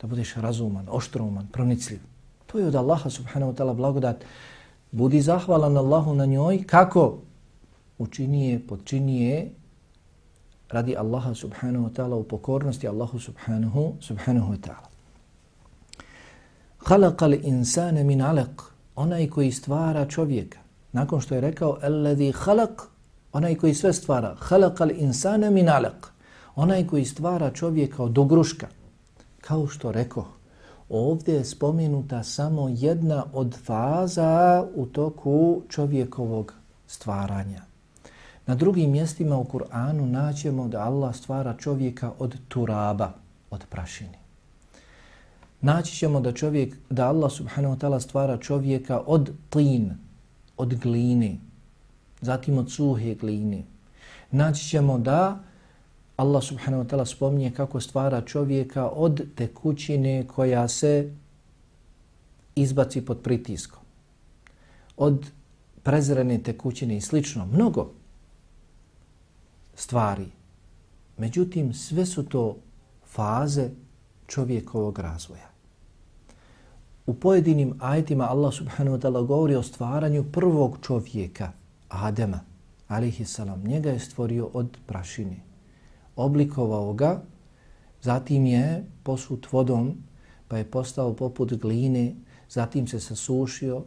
da 0.00 0.06
budeš 0.06 0.34
razuman, 0.36 0.86
oštroman, 0.90 1.46
pronicljiv. 1.52 2.00
To 2.46 2.58
je 2.58 2.66
od 2.66 2.74
Allaha 2.74 3.10
subhanahu 3.10 3.52
wa 3.52 3.56
ta'ala 3.56 3.74
blagodat. 3.74 4.24
Budi 4.90 5.20
zahvalan 5.20 5.76
Allahu 5.76 6.14
na 6.14 6.26
njoj. 6.26 6.64
Kako? 6.66 7.18
Učini 7.98 8.50
je, 8.50 8.66
podčini 8.66 9.22
je 9.22 9.50
radi 10.70 10.96
Allaha 10.96 11.34
subhanahu 11.34 11.86
wa 11.86 11.92
ta'ala 11.92 12.14
u 12.14 12.22
pokornosti 12.22 12.88
Allahu 12.88 13.18
subhanahu, 13.18 13.94
subhanahu 14.00 14.52
wa 14.52 14.58
ta'ala. 14.58 14.88
Halakal 16.86 17.34
insane 17.34 18.04
min 18.04 18.20
alaq, 18.20 18.62
onaj 18.96 19.28
koji 19.28 19.52
stvara 19.52 20.06
čovjeka. 20.06 20.58
Nakon 20.92 21.20
što 21.20 21.34
je 21.34 21.40
rekao, 21.40 21.78
alladhi 21.82 22.32
halak, 22.32 22.82
onaj 23.32 23.54
koji 23.54 23.74
sve 23.74 23.92
stvara. 23.92 24.36
Halakal 24.38 24.90
insane 24.90 25.50
min 25.50 25.66
alaq, 25.66 26.10
onaj 26.56 26.86
koji 26.86 27.04
stvara 27.04 27.50
čovjeka 27.50 28.02
od 28.02 28.18
ogruška. 28.18 28.68
Kao 29.44 29.66
što 29.66 29.92
rekao, 29.92 30.26
ovdje 30.88 31.34
je 31.34 31.44
spomenuta 31.44 32.22
samo 32.22 32.68
jedna 32.68 33.24
od 33.32 33.56
faza 33.64 34.66
u 34.74 34.86
toku 34.86 35.62
čovjekovog 35.68 36.54
stvaranja. 36.86 37.62
Na 38.46 38.54
drugim 38.54 38.90
mjestima 38.90 39.36
u 39.36 39.44
Kur'anu 39.44 40.06
naćemo 40.06 40.68
da 40.68 40.82
Allah 40.82 41.16
stvara 41.16 41.54
čovjeka 41.58 42.12
od 42.18 42.36
turaba, 42.48 43.12
od 43.50 43.64
prašine 43.70 44.24
naći 45.64 45.96
ćemo 45.96 46.20
da 46.20 46.32
čovjek, 46.32 46.76
da 46.90 47.08
Allah 47.08 47.32
subhanahu 47.32 47.74
wa 47.74 47.78
ta'ala 47.78 48.00
stvara 48.00 48.36
čovjeka 48.36 49.00
od 49.06 49.30
tin, 49.50 49.94
od 50.56 50.74
gline, 50.74 51.36
zatim 52.20 52.58
od 52.58 52.70
suhe 52.70 53.14
gline. 53.14 53.62
Naći 54.30 54.68
ćemo 54.68 54.98
da 54.98 55.38
Allah 56.16 56.42
subhanahu 56.42 56.84
wa 56.84 56.88
ta'ala 56.88 57.06
spomnije 57.06 57.54
kako 57.54 57.80
stvara 57.80 58.20
čovjeka 58.20 58.88
od 58.88 59.34
tekućine 59.34 60.26
koja 60.26 60.68
se 60.68 61.12
izbaci 62.54 63.04
pod 63.04 63.20
pritiskom. 63.20 63.82
Od 64.96 65.30
prezrene 65.82 66.38
tekućine 66.38 66.96
i 66.96 67.00
slično. 67.00 67.46
Mnogo 67.46 67.90
stvari. 69.74 70.26
Međutim, 71.18 71.74
sve 71.74 72.06
su 72.06 72.22
to 72.22 72.56
faze 73.06 73.70
čovjekovog 74.26 74.98
razvoja. 74.98 75.50
U 77.06 77.14
pojedinim 77.14 77.74
ajetima 77.80 78.24
Allah 78.24 78.54
subhanahu 78.54 78.96
wa 78.96 79.00
ta'ala 79.00 79.26
govori 79.26 79.54
o 79.54 79.62
stvaranju 79.62 80.24
prvog 80.32 80.78
čovjeka, 80.82 81.52
Adema, 81.88 82.40
alihi 82.88 83.24
salam, 83.24 83.62
njega 83.64 83.90
je 83.90 83.98
stvorio 83.98 84.50
od 84.52 84.76
prašine. 84.86 85.53
Oblikovao 86.16 86.92
ga, 86.92 87.22
zatim 88.02 88.46
je 88.46 88.84
posut 89.02 89.52
vodom, 89.52 89.94
pa 90.48 90.58
je 90.58 90.64
postao 90.64 91.14
poput 91.14 91.52
gline, 91.52 92.14
zatim 92.48 92.86
se 92.86 93.00
sasušio, 93.00 93.82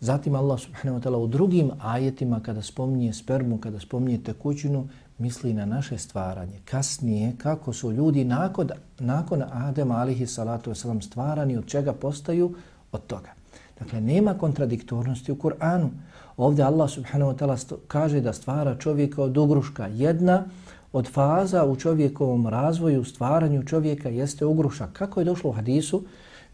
Zatim 0.00 0.34
Allah 0.34 0.58
subhanahu 0.60 0.98
wa 0.98 1.02
ta'ala 1.02 1.18
u 1.18 1.26
drugim 1.26 1.70
ajetima 1.82 2.40
kada 2.40 2.62
spominje 2.62 3.12
spermu, 3.12 3.58
kada 3.58 3.80
spominje 3.80 4.18
tekućinu, 4.18 4.88
misli 5.18 5.52
na 5.52 5.66
naše 5.66 5.98
stvaranje. 5.98 6.60
Kasnije, 6.64 7.32
kako 7.38 7.72
su 7.72 7.92
ljudi 7.92 8.24
nakon, 8.24 8.68
nakon 8.98 9.42
Adema 9.42 9.96
alihi 9.96 10.26
salatu 10.26 10.70
wasalam 10.70 11.00
stvarani, 11.00 11.56
od 11.56 11.66
čega 11.66 11.92
postaju? 11.92 12.54
Od 12.92 13.06
toga. 13.06 13.32
Dakle, 13.78 14.00
nema 14.00 14.34
kontradiktornosti 14.34 15.32
u 15.32 15.36
Kur'anu. 15.36 15.88
Ovdje 16.36 16.64
Allah 16.64 16.90
subhanahu 16.90 17.32
wa 17.32 17.36
ta'ala 17.36 17.76
kaže 17.88 18.20
da 18.20 18.32
stvara 18.32 18.78
čovjeka 18.78 19.22
od 19.22 19.36
ugruška. 19.36 19.86
Jedna 19.86 20.44
od 20.92 21.08
faza 21.08 21.64
u 21.64 21.76
čovjekovom 21.76 22.46
razvoju, 22.46 23.04
stvaranju 23.04 23.64
čovjeka 23.64 24.08
jeste 24.08 24.46
ogrušak. 24.46 24.92
Kako 24.92 25.20
je 25.20 25.24
došlo 25.24 25.50
u 25.50 25.52
hadisu, 25.52 26.04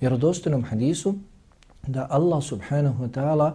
vjerodostojnom 0.01 0.64
hadisu, 0.64 1.14
da 1.87 2.07
Allah 2.11 2.44
subhanahu 2.44 3.05
wa 3.05 3.11
ta'ala 3.11 3.53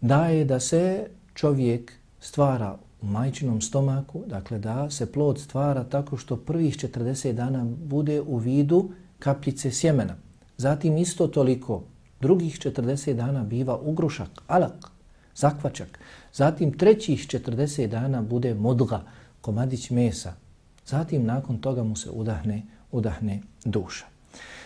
daje 0.00 0.44
da 0.44 0.60
se 0.60 1.06
čovjek 1.34 1.92
stvara 2.20 2.78
u 3.02 3.06
majčinom 3.06 3.60
stomaku, 3.60 4.22
dakle 4.26 4.58
da 4.58 4.90
se 4.90 5.12
plod 5.12 5.40
stvara 5.40 5.84
tako 5.84 6.16
što 6.16 6.36
prvih 6.36 6.76
40 6.76 7.32
dana 7.32 7.64
bude 7.64 8.20
u 8.20 8.36
vidu 8.36 8.90
kapljice 9.18 9.70
sjemena. 9.70 10.14
Zatim 10.56 10.96
isto 10.96 11.26
toliko 11.26 11.82
drugih 12.20 12.58
40 12.58 13.14
dana 13.14 13.42
biva 13.42 13.78
ugrušak, 13.82 14.30
alak, 14.46 14.90
zakvačak. 15.34 15.98
Zatim 16.32 16.78
trećih 16.78 17.26
40 17.26 17.86
dana 17.86 18.22
bude 18.22 18.54
modga, 18.54 19.02
komadić 19.46 19.90
mesa. 19.90 20.34
Zatim 20.86 21.24
nakon 21.24 21.58
toga 21.58 21.82
mu 21.82 21.96
se 21.96 22.10
udahne, 22.10 22.62
udahne 22.92 23.40
duša. 23.64 24.06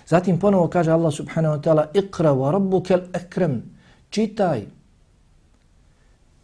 Zatim 0.08 0.38
ponovo 0.38 0.68
kaže 0.68 0.90
Allah 0.90 1.12
subhanahu 1.12 1.56
wa 1.56 1.62
ta'ala 1.62 1.84
Iqra 1.94 2.32
wa 2.32 2.50
rabbukal 2.50 3.02
akram. 3.12 3.62
Čitaj. 4.10 4.64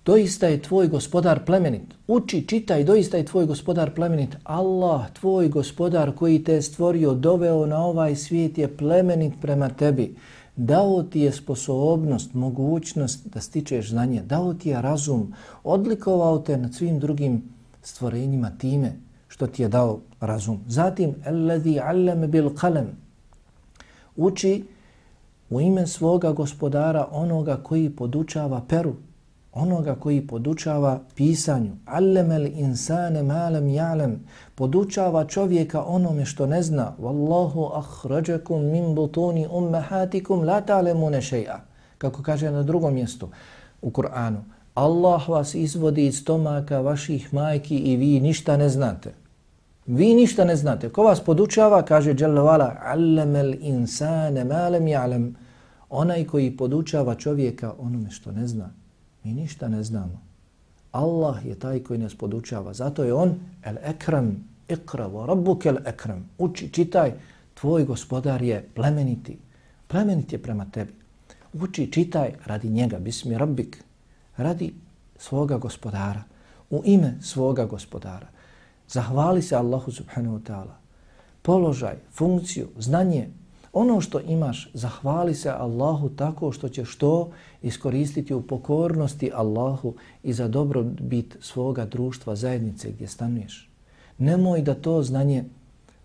Doista 0.06 0.46
je 0.46 0.60
tvoj 0.62 0.88
gospodar 0.88 1.40
plemenit. 1.44 1.94
Uči, 2.06 2.44
čitaj, 2.46 2.84
doista 2.84 3.16
je 3.16 3.26
tvoj 3.26 3.46
gospodar 3.46 3.90
plemenit. 3.94 4.36
Allah, 4.44 5.08
tvoj 5.18 5.48
gospodar 5.48 6.12
koji 6.14 6.44
te 6.44 6.60
je 6.60 6.62
stvorio, 6.62 7.14
doveo 7.14 7.66
na 7.66 7.80
ovaj 7.84 8.16
svijet 8.16 8.58
je 8.58 8.76
plemenit 8.76 9.34
prema 9.42 9.68
tebi. 9.68 10.14
Dao 10.56 11.02
ti 11.02 11.20
je 11.20 11.32
sposobnost, 11.32 12.34
mogućnost 12.34 13.26
da 13.34 13.40
stičeš 13.40 13.90
znanje. 13.90 14.22
Dao 14.22 14.54
ti 14.54 14.68
je 14.68 14.82
razum. 14.82 15.34
Odlikovao 15.64 16.38
te 16.38 16.56
nad 16.56 16.74
svim 16.74 17.00
drugim 17.00 17.55
stvorenjima 17.86 18.50
time 18.58 18.92
što 19.28 19.46
ti 19.46 19.62
je 19.62 19.68
dao 19.68 20.00
razum. 20.20 20.60
Zatim, 20.66 21.14
Alladhi 21.26 21.80
allame 21.80 22.26
bil 22.26 22.48
qalem 22.48 22.86
uči 24.16 24.64
u 25.50 25.60
ime 25.60 25.86
svoga 25.86 26.32
gospodara 26.32 27.08
onoga 27.10 27.56
koji 27.56 27.90
podučava 27.90 28.62
peru, 28.68 28.94
onoga 29.52 29.94
koji 29.94 30.26
podučava 30.26 31.00
pisanju. 31.14 31.72
Allemel 31.84 32.46
insane 32.46 33.22
malem 33.22 33.68
jalem, 33.68 34.20
podučava 34.54 35.24
čovjeka 35.24 35.84
onome 35.84 36.24
što 36.24 36.46
ne 36.46 36.62
zna. 36.62 36.92
Wallahu 37.00 37.70
ahrađakum 37.78 38.64
min 38.64 38.94
butuni 38.94 39.46
ummahatikum 39.50 40.42
la 40.42 40.60
ta'lemune 40.60 41.20
šeja. 41.20 41.60
Kako 41.98 42.22
kaže 42.22 42.50
na 42.50 42.62
drugom 42.62 42.94
mjestu 42.94 43.28
u 43.82 43.90
Kur'anu. 43.90 44.55
Allah 44.76 45.28
vas 45.28 45.54
izvodi 45.54 46.06
iz 46.06 46.18
stomaka 46.20 46.80
vaših 46.80 47.34
majki 47.34 47.76
i 47.76 47.96
vi 47.96 48.20
ništa 48.20 48.56
ne 48.56 48.68
znate. 48.68 49.12
Vi 49.86 50.14
ništa 50.14 50.44
ne 50.44 50.56
znate. 50.56 50.88
Ko 50.88 51.02
vas 51.02 51.20
podučava, 51.20 51.82
kaže 51.82 52.14
Jalla 52.18 52.76
allamel 52.82 53.54
insane 53.60 54.44
malem 54.44 54.84
ja'lem. 54.84 55.32
Onaj 55.90 56.24
koji 56.24 56.56
podučava 56.56 57.14
čovjeka 57.14 57.72
onome 57.78 58.10
što 58.10 58.32
ne 58.32 58.46
zna. 58.46 58.70
Mi 59.24 59.32
ništa 59.32 59.68
ne 59.68 59.82
znamo. 59.82 60.20
Allah 60.92 61.46
je 61.46 61.58
taj 61.58 61.82
koji 61.82 61.98
nas 61.98 62.14
podučava. 62.14 62.74
Zato 62.74 63.04
je 63.04 63.14
on 63.14 63.34
el 63.64 63.76
ekram, 63.82 64.44
ikra 64.68 65.08
wa 65.08 65.26
rabbuke 65.26 65.68
el 65.68 65.78
ekram. 65.86 66.28
Uči, 66.38 66.68
čitaj, 66.72 67.12
tvoj 67.54 67.84
gospodar 67.84 68.42
je 68.42 68.68
plemeniti. 68.74 69.38
Plemenit 69.88 70.32
je 70.32 70.42
prema 70.42 70.66
tebi. 70.72 70.92
Uči, 71.52 71.92
čitaj 71.92 72.32
radi 72.44 72.68
njega, 72.68 72.98
bismi 72.98 73.38
rabbik, 73.38 73.85
radi 74.36 74.74
svoga 75.18 75.58
gospodara, 75.58 76.22
u 76.70 76.82
ime 76.84 77.18
svoga 77.22 77.64
gospodara. 77.64 78.26
Zahvali 78.88 79.42
se 79.42 79.56
Allahu 79.56 79.92
subhanahu 79.92 80.38
wa 80.38 80.42
ta'ala. 80.42 80.74
Položaj, 81.42 81.96
funkciju, 82.12 82.68
znanje, 82.78 83.28
ono 83.72 84.00
što 84.00 84.20
imaš, 84.20 84.70
zahvali 84.74 85.34
se 85.34 85.50
Allahu 85.50 86.08
tako 86.08 86.52
što 86.52 86.68
ćeš 86.68 86.96
to 86.96 87.30
iskoristiti 87.62 88.34
u 88.34 88.42
pokornosti 88.42 89.30
Allahu 89.34 89.94
i 90.22 90.32
za 90.32 90.48
dobrobit 90.48 91.36
svoga 91.40 91.84
društva, 91.84 92.36
zajednice 92.36 92.90
gdje 92.90 93.08
stanuješ. 93.08 93.70
Nemoj 94.18 94.62
da 94.62 94.74
to 94.74 95.02
znanje 95.02 95.44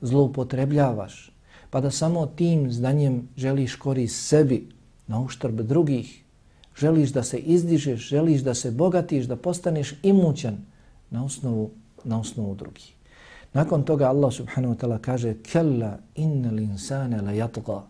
zloupotrebljavaš, 0.02 1.32
pa 1.70 1.82
da 1.82 1.92
samo 1.92 2.26
tim 2.26 2.72
znanjem 2.72 3.28
želiš 3.38 3.76
korist 3.76 4.28
sebi 4.28 4.70
na 5.08 5.22
uštrb 5.22 5.62
drugih, 5.62 6.24
želiš 6.78 7.10
da 7.10 7.24
se 7.24 7.38
izdižeš, 7.38 8.10
želiš 8.10 8.42
da 8.42 8.54
se 8.54 8.72
bogatiš, 8.72 9.26
da 9.26 9.36
postaneš 9.36 9.94
imućan 10.04 10.58
na 11.10 11.26
osnovu 11.26 11.70
na 12.04 12.20
osnovu 12.20 12.56
drugih. 12.56 12.94
Nakon 13.54 13.84
toga 13.84 14.10
Allah 14.10 14.34
subhanahu 14.34 14.74
wa 14.74 14.78
ta'ala 14.78 14.98
kaže 14.98 15.36
Kalla 15.54 15.98
innal 16.16 16.60
insane 16.60 17.22
la 17.22 17.32
yatga. 17.32 17.82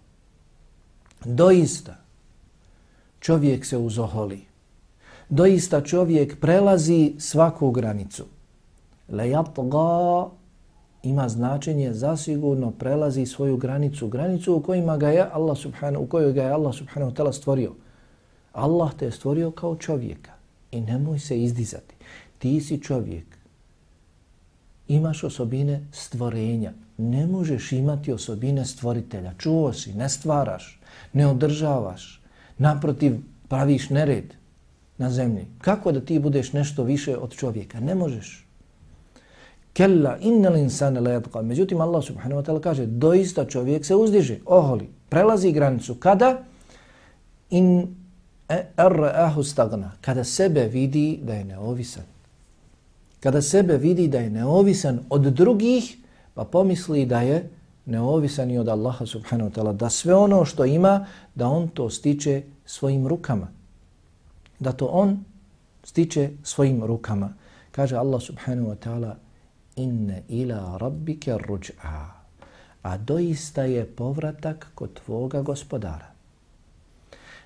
Doista 1.25 1.95
čovjek 3.19 3.65
se 3.65 3.77
uzoholi. 3.77 4.41
Doista 5.29 5.81
čovjek 5.81 6.39
prelazi 6.39 7.15
svaku 7.19 7.71
granicu. 7.71 8.25
La 9.09 9.23
yatga 9.23 10.29
ima 11.03 11.29
značenje 11.29 11.93
zasigurno 11.93 12.71
prelazi 12.71 13.25
svoju 13.25 13.57
granicu. 13.57 14.07
Granicu 14.07 14.55
u 14.55 14.61
kojima 14.61 14.97
ga 14.97 15.09
je 15.09 15.27
Allah 15.31 15.57
subhanahu, 15.57 16.03
u 16.03 16.07
kojoj 16.07 16.33
ga 16.33 16.43
je 16.43 16.51
Allah 16.51 16.75
subhanahu 16.75 17.11
wa 17.11 17.15
ta'ala 17.15 17.33
stvorio. 17.33 17.73
Allah 18.53 18.93
te 18.93 19.05
je 19.05 19.11
stvorio 19.11 19.51
kao 19.51 19.75
čovjeka. 19.75 20.31
I 20.71 20.81
nemoj 20.81 21.19
se 21.19 21.43
izdizati. 21.43 21.95
Ti 22.39 22.61
si 22.61 22.81
čovjek 22.81 23.25
imaš 24.87 25.23
osobine 25.23 25.81
stvorenja. 25.91 26.73
Ne 26.97 27.27
možeš 27.27 27.71
imati 27.71 28.11
osobine 28.11 28.65
stvoritelja. 28.65 29.33
Čuo 29.37 29.73
si, 29.73 29.93
ne 29.93 30.09
stvaraš, 30.09 30.79
ne 31.13 31.27
održavaš. 31.27 32.21
Naprotiv, 32.57 33.15
praviš 33.47 33.89
nered 33.89 34.33
na 34.97 35.09
zemlji. 35.09 35.45
Kako 35.57 35.91
da 35.91 36.01
ti 36.01 36.19
budeš 36.19 36.53
nešto 36.53 36.83
više 36.83 37.17
od 37.17 37.35
čovjeka? 37.35 37.79
Ne 37.79 37.95
možeš. 37.95 38.47
Kella 39.73 40.17
innal 40.17 40.57
insana 40.57 40.99
la 40.99 41.09
yatqa. 41.09 41.41
Međutim 41.41 41.81
Allah 41.81 42.03
subhanahu 42.03 42.41
wa 42.41 42.45
ta'ala 42.45 42.61
kaže 42.61 42.85
doista 42.85 43.45
čovjek 43.45 43.85
se 43.85 43.95
uzdiže, 43.95 44.39
oholi, 44.45 44.89
prelazi 45.09 45.51
granicu 45.51 45.95
kada 45.95 46.43
in 47.49 47.95
E, 48.51 48.63
arra'ahu 48.75 49.43
stagna, 49.43 49.91
kada 50.01 50.23
sebe 50.23 50.67
vidi 50.67 51.19
da 51.23 51.33
je 51.33 51.43
neovisan 51.43 52.03
kada 53.21 53.41
sebe 53.41 53.77
vidi 53.77 54.07
da 54.07 54.19
je 54.19 54.29
neovisan 54.29 54.99
od 55.09 55.21
drugih, 55.21 55.97
pa 56.33 56.43
pomisli 56.43 57.05
da 57.05 57.21
je 57.21 57.49
neovisan 57.85 58.51
i 58.51 58.57
od 58.57 58.67
Allaha 58.67 59.05
subhanahu 59.05 59.49
wa 59.49 59.53
ta'ala, 59.53 59.73
da 59.73 59.89
sve 59.89 60.15
ono 60.15 60.45
što 60.45 60.65
ima, 60.65 61.05
da 61.35 61.47
on 61.47 61.67
to 61.67 61.89
stiče 61.89 62.41
svojim 62.65 63.07
rukama. 63.07 63.47
Da 64.59 64.71
to 64.71 64.85
on 64.85 65.23
stiče 65.83 66.29
svojim 66.43 66.83
rukama. 66.83 67.33
Kaže 67.71 67.95
Allah 67.95 68.21
subhanahu 68.21 68.69
wa 68.69 68.75
ta'ala, 68.75 69.15
inne 69.75 70.23
ila 70.27 70.77
rabbike 70.77 71.37
ruđ'a. 71.37 72.05
A 72.83 72.97
doista 72.97 73.63
je 73.63 73.85
povratak 73.85 74.67
kod 74.75 74.93
tvoga 75.05 75.41
gospodara. 75.41 76.11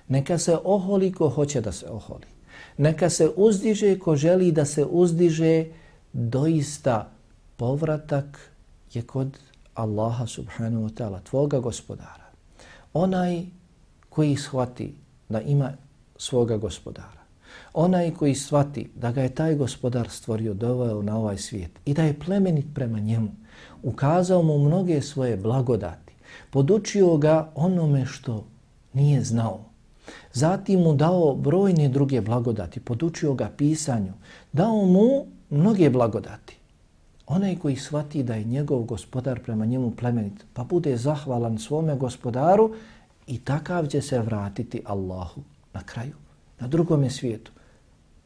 Neka 0.08 0.38
se 0.38 0.58
oholi 0.64 1.12
ko 1.12 1.28
hoće 1.28 1.60
da 1.60 1.72
se 1.72 1.86
oholi. 1.90 2.26
Neka 2.78 3.10
se 3.10 3.30
uzdiže 3.36 3.98
ko 3.98 4.16
želi 4.16 4.52
da 4.52 4.64
se 4.64 4.84
uzdiže, 4.84 5.64
doista 6.12 7.10
povratak 7.56 8.52
je 8.92 9.02
kod 9.02 9.38
Allaha 9.74 10.26
subhanahu 10.26 10.88
wa 10.88 10.94
ta'ala, 10.94 11.20
tvoga 11.20 11.60
gospodara. 11.60 12.26
Onaj 12.92 13.44
koji 14.08 14.36
shvati 14.36 14.94
da 15.28 15.40
ima 15.40 15.72
svoga 16.16 16.56
gospodara, 16.56 17.22
onaj 17.74 18.14
koji 18.14 18.34
shvati 18.34 18.90
da 18.94 19.12
ga 19.12 19.22
je 19.22 19.34
taj 19.34 19.54
gospodar 19.54 20.08
stvorio, 20.08 20.54
doveo 20.54 21.02
na 21.02 21.18
ovaj 21.18 21.38
svijet 21.38 21.70
i 21.84 21.94
da 21.94 22.02
je 22.02 22.18
plemenit 22.18 22.66
prema 22.74 22.98
njemu, 22.98 23.28
ukazao 23.82 24.42
mu 24.42 24.58
mnoge 24.58 25.02
svoje 25.02 25.36
blagodati, 25.36 26.12
podučio 26.50 27.16
ga 27.16 27.50
onome 27.54 28.06
što 28.06 28.44
nije 28.92 29.22
znao, 29.24 29.64
Zatim 30.32 30.80
mu 30.80 30.94
dao 30.94 31.34
brojne 31.34 31.88
druge 31.88 32.20
blagodati, 32.20 32.80
podučio 32.80 33.34
ga 33.34 33.50
pisanju, 33.56 34.12
dao 34.52 34.84
mu 34.84 35.26
mnoge 35.50 35.90
blagodati. 35.90 36.56
Onaj 37.26 37.56
koji 37.56 37.76
shvati 37.76 38.22
da 38.22 38.34
je 38.34 38.44
njegov 38.44 38.82
gospodar 38.82 39.40
prema 39.40 39.66
njemu 39.66 39.90
plemenit, 39.90 40.44
pa 40.52 40.64
bude 40.64 40.96
zahvalan 40.96 41.58
svome 41.58 41.96
gospodaru 41.96 42.74
i 43.26 43.38
takav 43.38 43.86
će 43.86 44.02
se 44.02 44.18
vratiti 44.18 44.82
Allahu 44.84 45.40
na 45.72 45.82
kraju, 45.82 46.14
na 46.60 46.66
drugom 46.66 47.10
svijetu. 47.10 47.52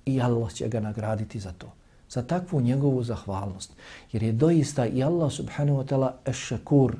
I 0.07 0.21
Allah 0.21 0.53
će 0.53 0.69
ga 0.69 0.81
nagraditi 0.81 1.41
za 1.41 1.53
to, 1.53 1.73
za 2.09 2.23
takvu 2.23 2.61
njegovu 2.61 3.03
zahvalnost. 3.03 3.73
Jer 4.13 4.23
je 4.23 4.33
doista 4.33 4.87
i 4.87 5.03
Allah 5.03 5.33
subhanahu 5.33 5.79
wa 5.79 5.87
ta'ala 5.87 6.11
ešakur, 6.27 6.97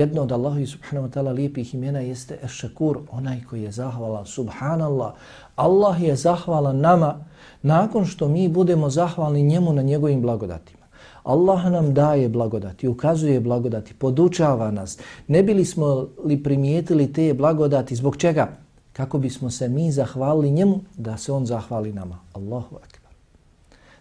Jedno 0.00 0.22
od 0.22 0.32
Allahovi 0.32 0.66
subhanahu 0.66 1.08
wa 1.08 1.12
ta'ala 1.12 1.32
lijepih 1.32 1.74
imena 1.74 2.00
jeste 2.00 2.38
Eš-Shakur, 2.42 2.98
onaj 3.10 3.40
koji 3.50 3.62
je 3.62 3.72
zahvalan. 3.72 4.26
Subhanallah, 4.26 5.12
Allah 5.56 6.02
je 6.02 6.16
zahvalan 6.16 6.78
nama 6.80 7.24
nakon 7.62 8.06
što 8.06 8.28
mi 8.28 8.48
budemo 8.48 8.90
zahvalni 8.90 9.42
njemu 9.42 9.72
na 9.72 9.82
njegovim 9.82 10.22
blagodatima. 10.22 10.86
Allah 11.22 11.64
nam 11.64 11.94
daje 11.94 12.28
blagodati, 12.28 12.88
ukazuje 12.88 13.40
blagodati, 13.40 13.94
podučava 13.94 14.70
nas. 14.70 14.98
Ne 15.28 15.42
bili 15.42 15.64
smo 15.64 16.08
li 16.24 16.42
primijetili 16.42 17.12
te 17.12 17.34
blagodati 17.34 17.96
zbog 17.96 18.16
čega? 18.16 18.48
Kako 18.92 19.18
bismo 19.18 19.50
se 19.50 19.68
mi 19.68 19.92
zahvalili 19.92 20.50
njemu 20.50 20.80
da 20.96 21.16
se 21.16 21.32
on 21.32 21.46
zahvali 21.46 21.92
nama. 21.92 22.18
Allahu 22.32 22.76
akbar. 22.76 23.12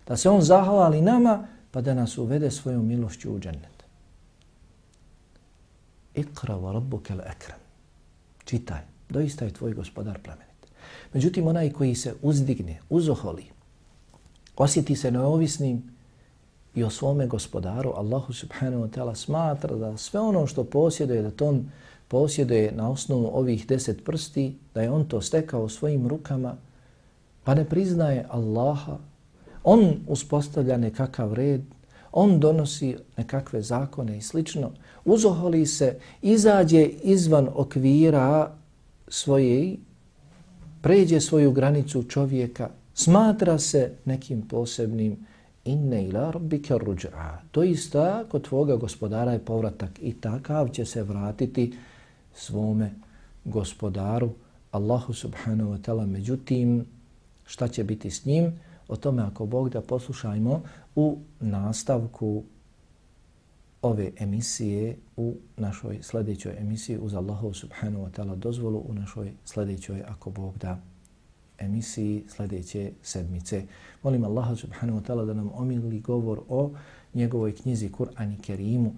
Da 0.08 0.18
se 0.18 0.30
on 0.30 0.42
zahvali 0.42 1.02
nama 1.02 1.48
pa 1.72 1.82
da 1.82 1.94
nas 1.94 2.18
uvede 2.18 2.52
svojom 2.52 2.88
milošću 2.88 3.34
u 3.34 3.40
džennet. 3.40 3.79
Iqra 6.20 6.56
wa 6.56 6.74
rabbuka 6.74 7.14
al-akram. 7.14 7.60
Čitaj, 8.46 8.82
doista 9.10 9.46
je 9.46 9.54
tvoj 9.54 9.74
gospodar 9.74 10.20
plemenit. 10.24 10.68
Međutim, 11.14 11.48
onaj 11.48 11.72
koji 11.72 11.96
se 11.96 12.14
uzdigne, 12.22 12.80
uzoholi, 12.90 13.46
osjeti 14.58 14.96
se 14.96 15.12
neovisnim 15.12 15.84
i 16.76 16.84
o 16.84 16.90
svome 16.90 17.28
gospodaru, 17.28 17.94
Allahu 17.96 18.34
subhanahu 18.34 18.84
wa 18.84 18.90
ta'ala 18.90 19.16
smatra 19.16 19.76
da 19.76 19.98
sve 19.98 20.20
ono 20.20 20.48
što 20.48 20.64
posjeduje, 20.64 21.22
da 21.22 21.32
to 21.32 21.48
on 21.48 21.72
posjeduje 22.08 22.72
na 22.72 22.90
osnovu 22.90 23.32
ovih 23.34 23.68
deset 23.68 24.06
prsti, 24.06 24.58
da 24.74 24.82
je 24.82 24.92
on 24.92 25.08
to 25.08 25.22
stekao 25.22 25.70
svojim 25.70 26.08
rukama, 26.08 26.56
pa 27.44 27.56
ne 27.56 27.66
priznaje 27.66 28.26
Allaha, 28.30 28.98
on 29.64 29.94
uspostavlja 30.08 30.78
nekakav 30.78 31.34
red, 31.34 31.62
on 32.12 32.40
donosi 32.40 32.98
nekakve 33.18 33.62
zakone 33.62 34.18
i 34.18 34.22
slično, 34.22 34.72
uzoholi 35.06 35.66
se, 35.66 36.00
izađe 36.22 36.86
izvan 36.86 37.50
okvira 37.54 38.56
svoje, 39.08 39.78
pređe 40.82 41.22
svoju 41.22 41.52
granicu 41.52 42.04
čovjeka, 42.04 42.70
smatra 42.94 43.60
se 43.60 43.92
nekim 44.06 44.42
posebnim 44.42 45.18
inne 45.66 46.08
ila 46.08 46.32
rabbika 46.32 46.78
ruj'a. 46.78 47.38
To 47.52 47.64
isto 47.64 48.26
kod 48.30 48.48
tvoga 48.48 48.76
gospodara 48.76 49.32
je 49.32 49.46
povratak 49.46 49.90
i 50.02 50.14
takav 50.14 50.70
će 50.70 50.86
se 50.86 51.04
vratiti 51.04 51.74
svome 52.34 52.92
gospodaru 53.46 54.30
Allahu 54.72 55.14
subhanahu 55.14 55.72
wa 55.72 55.82
ta'ala. 55.82 56.06
Međutim, 56.06 56.86
šta 57.46 57.68
će 57.68 57.84
biti 57.84 58.12
s 58.12 58.26
njim? 58.26 58.60
O 58.88 58.96
tome 58.96 59.24
ako 59.24 59.46
Bog 59.46 59.70
da 59.70 59.82
poslušajmo 59.82 60.62
u 60.96 61.18
nastavku 61.40 62.44
ove 63.82 64.12
emisije 64.18 64.98
u 65.18 65.36
našoj 65.58 66.00
sljedećoj 66.02 66.56
emisiji 66.58 66.98
uz 66.98 67.16
Allahu 67.16 67.54
subhanahu 67.54 68.06
wa 68.06 68.12
ta'ala 68.12 68.36
dozvolu 68.36 68.84
u 68.88 68.94
našoj 68.94 69.34
sljedećoj 69.46 70.04
ako 70.08 70.30
Bog 70.30 70.58
da 70.58 70.82
emisiji 71.58 72.24
sljedeće 72.28 72.92
sedmice. 73.02 73.64
Molim 74.04 74.24
Allaha 74.24 74.56
subhanahu 74.56 75.00
wa 75.00 75.04
ta'ala 75.04 75.26
da 75.26 75.34
nam 75.34 75.52
omili 75.54 76.00
govor 76.00 76.40
o 76.50 76.72
njegovoj 77.14 77.56
knjizi 77.56 77.90
Kur'an 77.90 78.34
i 78.34 78.42
Kerimu, 78.42 78.94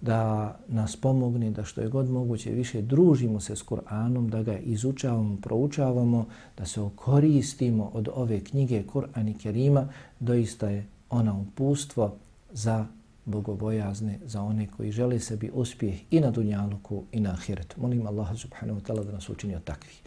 da 0.00 0.58
nas 0.68 0.96
pomogne 0.96 1.50
da 1.50 1.64
što 1.64 1.80
je 1.80 1.88
god 1.88 2.10
moguće 2.10 2.50
više 2.50 2.82
družimo 2.82 3.40
se 3.40 3.56
s 3.56 3.62
Kur'anom, 3.64 4.28
da 4.28 4.42
ga 4.42 4.58
izučavamo, 4.58 5.36
proučavamo, 5.42 6.26
da 6.58 6.66
se 6.66 6.80
koristimo 6.96 7.90
od 7.94 8.08
ove 8.14 8.44
knjige 8.44 8.82
Kur'an 8.92 9.30
i 9.30 9.38
Kerima, 9.38 9.88
doista 10.20 10.68
je 10.68 10.86
ona 11.12 11.34
upustvo 11.34 12.16
za 12.52 12.86
bogobojazne, 13.24 14.18
za 14.24 14.42
one 14.42 14.66
koji 14.66 14.92
žele 14.92 15.20
sebi 15.20 15.50
uspjeh 15.54 16.00
i 16.10 16.20
na 16.20 16.30
dunjaluku 16.30 17.04
i 17.12 17.20
na 17.20 17.30
ahiretu. 17.30 17.80
Molim 17.80 18.06
Allaha 18.06 18.36
subhanahu 18.36 18.80
wa 18.80 18.86
ta'ala 18.86 19.04
da 19.04 19.12
nas 19.12 19.28
učini 19.28 19.56
od 19.56 19.64
takvih. 19.64 20.02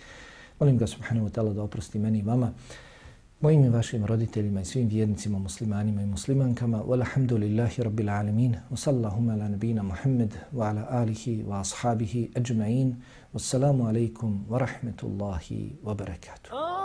Molim 0.60 0.78
ga 0.78 0.88
subhanahu 0.88 1.28
wa 1.28 1.32
ta'ala 1.32 1.54
da 1.54 1.63
oprosti 1.63 2.00
meni 2.00 2.20
i 2.20 2.22
vama, 2.22 2.52
mojim 3.41 3.65
i 3.65 3.70
vašim 3.70 4.06
roditeljima 4.06 4.62
i 4.62 4.65
svim 4.65 4.88
vjernicima, 4.88 5.39
muslimanima 5.39 6.02
i 6.02 6.06
muslimankama. 6.06 6.84
Walhamdulillahi 6.84 7.84
rabbil 7.84 8.10
alamin. 8.10 8.56
Wa 8.72 8.78
sallahuma 8.78 9.34
ala 9.34 9.50
nabina 9.50 9.84
Muhammad 9.84 10.34
wa 10.54 10.70
ala 10.70 10.88
alihi 10.89 11.44
wa 11.44 11.60
ashabihi 11.60 12.32
ajma'in. 12.36 12.96
Wassalamu 13.34 13.88
alaikum 13.88 14.46
wa 14.50 14.60
rahmetullahi 14.60 15.76
wa 15.84 15.96
barakatuh. 15.96 16.52
Oh! 16.54 16.85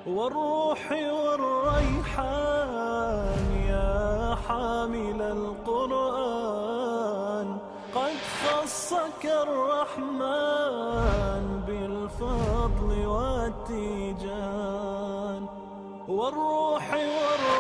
والروح 0.07 0.93
والريحان 0.93 2.23
يا 3.69 4.35
حامل 4.49 5.23
القرآن 5.23 6.39
قد 7.95 8.17
خصك 8.43 9.25
الرحمن 9.27 10.65
بالفضل 11.67 13.07
والتيجان. 13.07 14.43
والروح 16.09 16.91
والريحان 16.91 17.52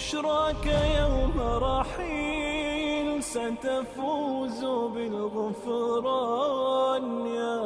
بشراك 0.00 0.66
يوم 0.98 1.36
رحيل 1.62 3.22
ستفوز 3.22 4.64
بالغفران 5.84 6.46
يا 7.26 7.60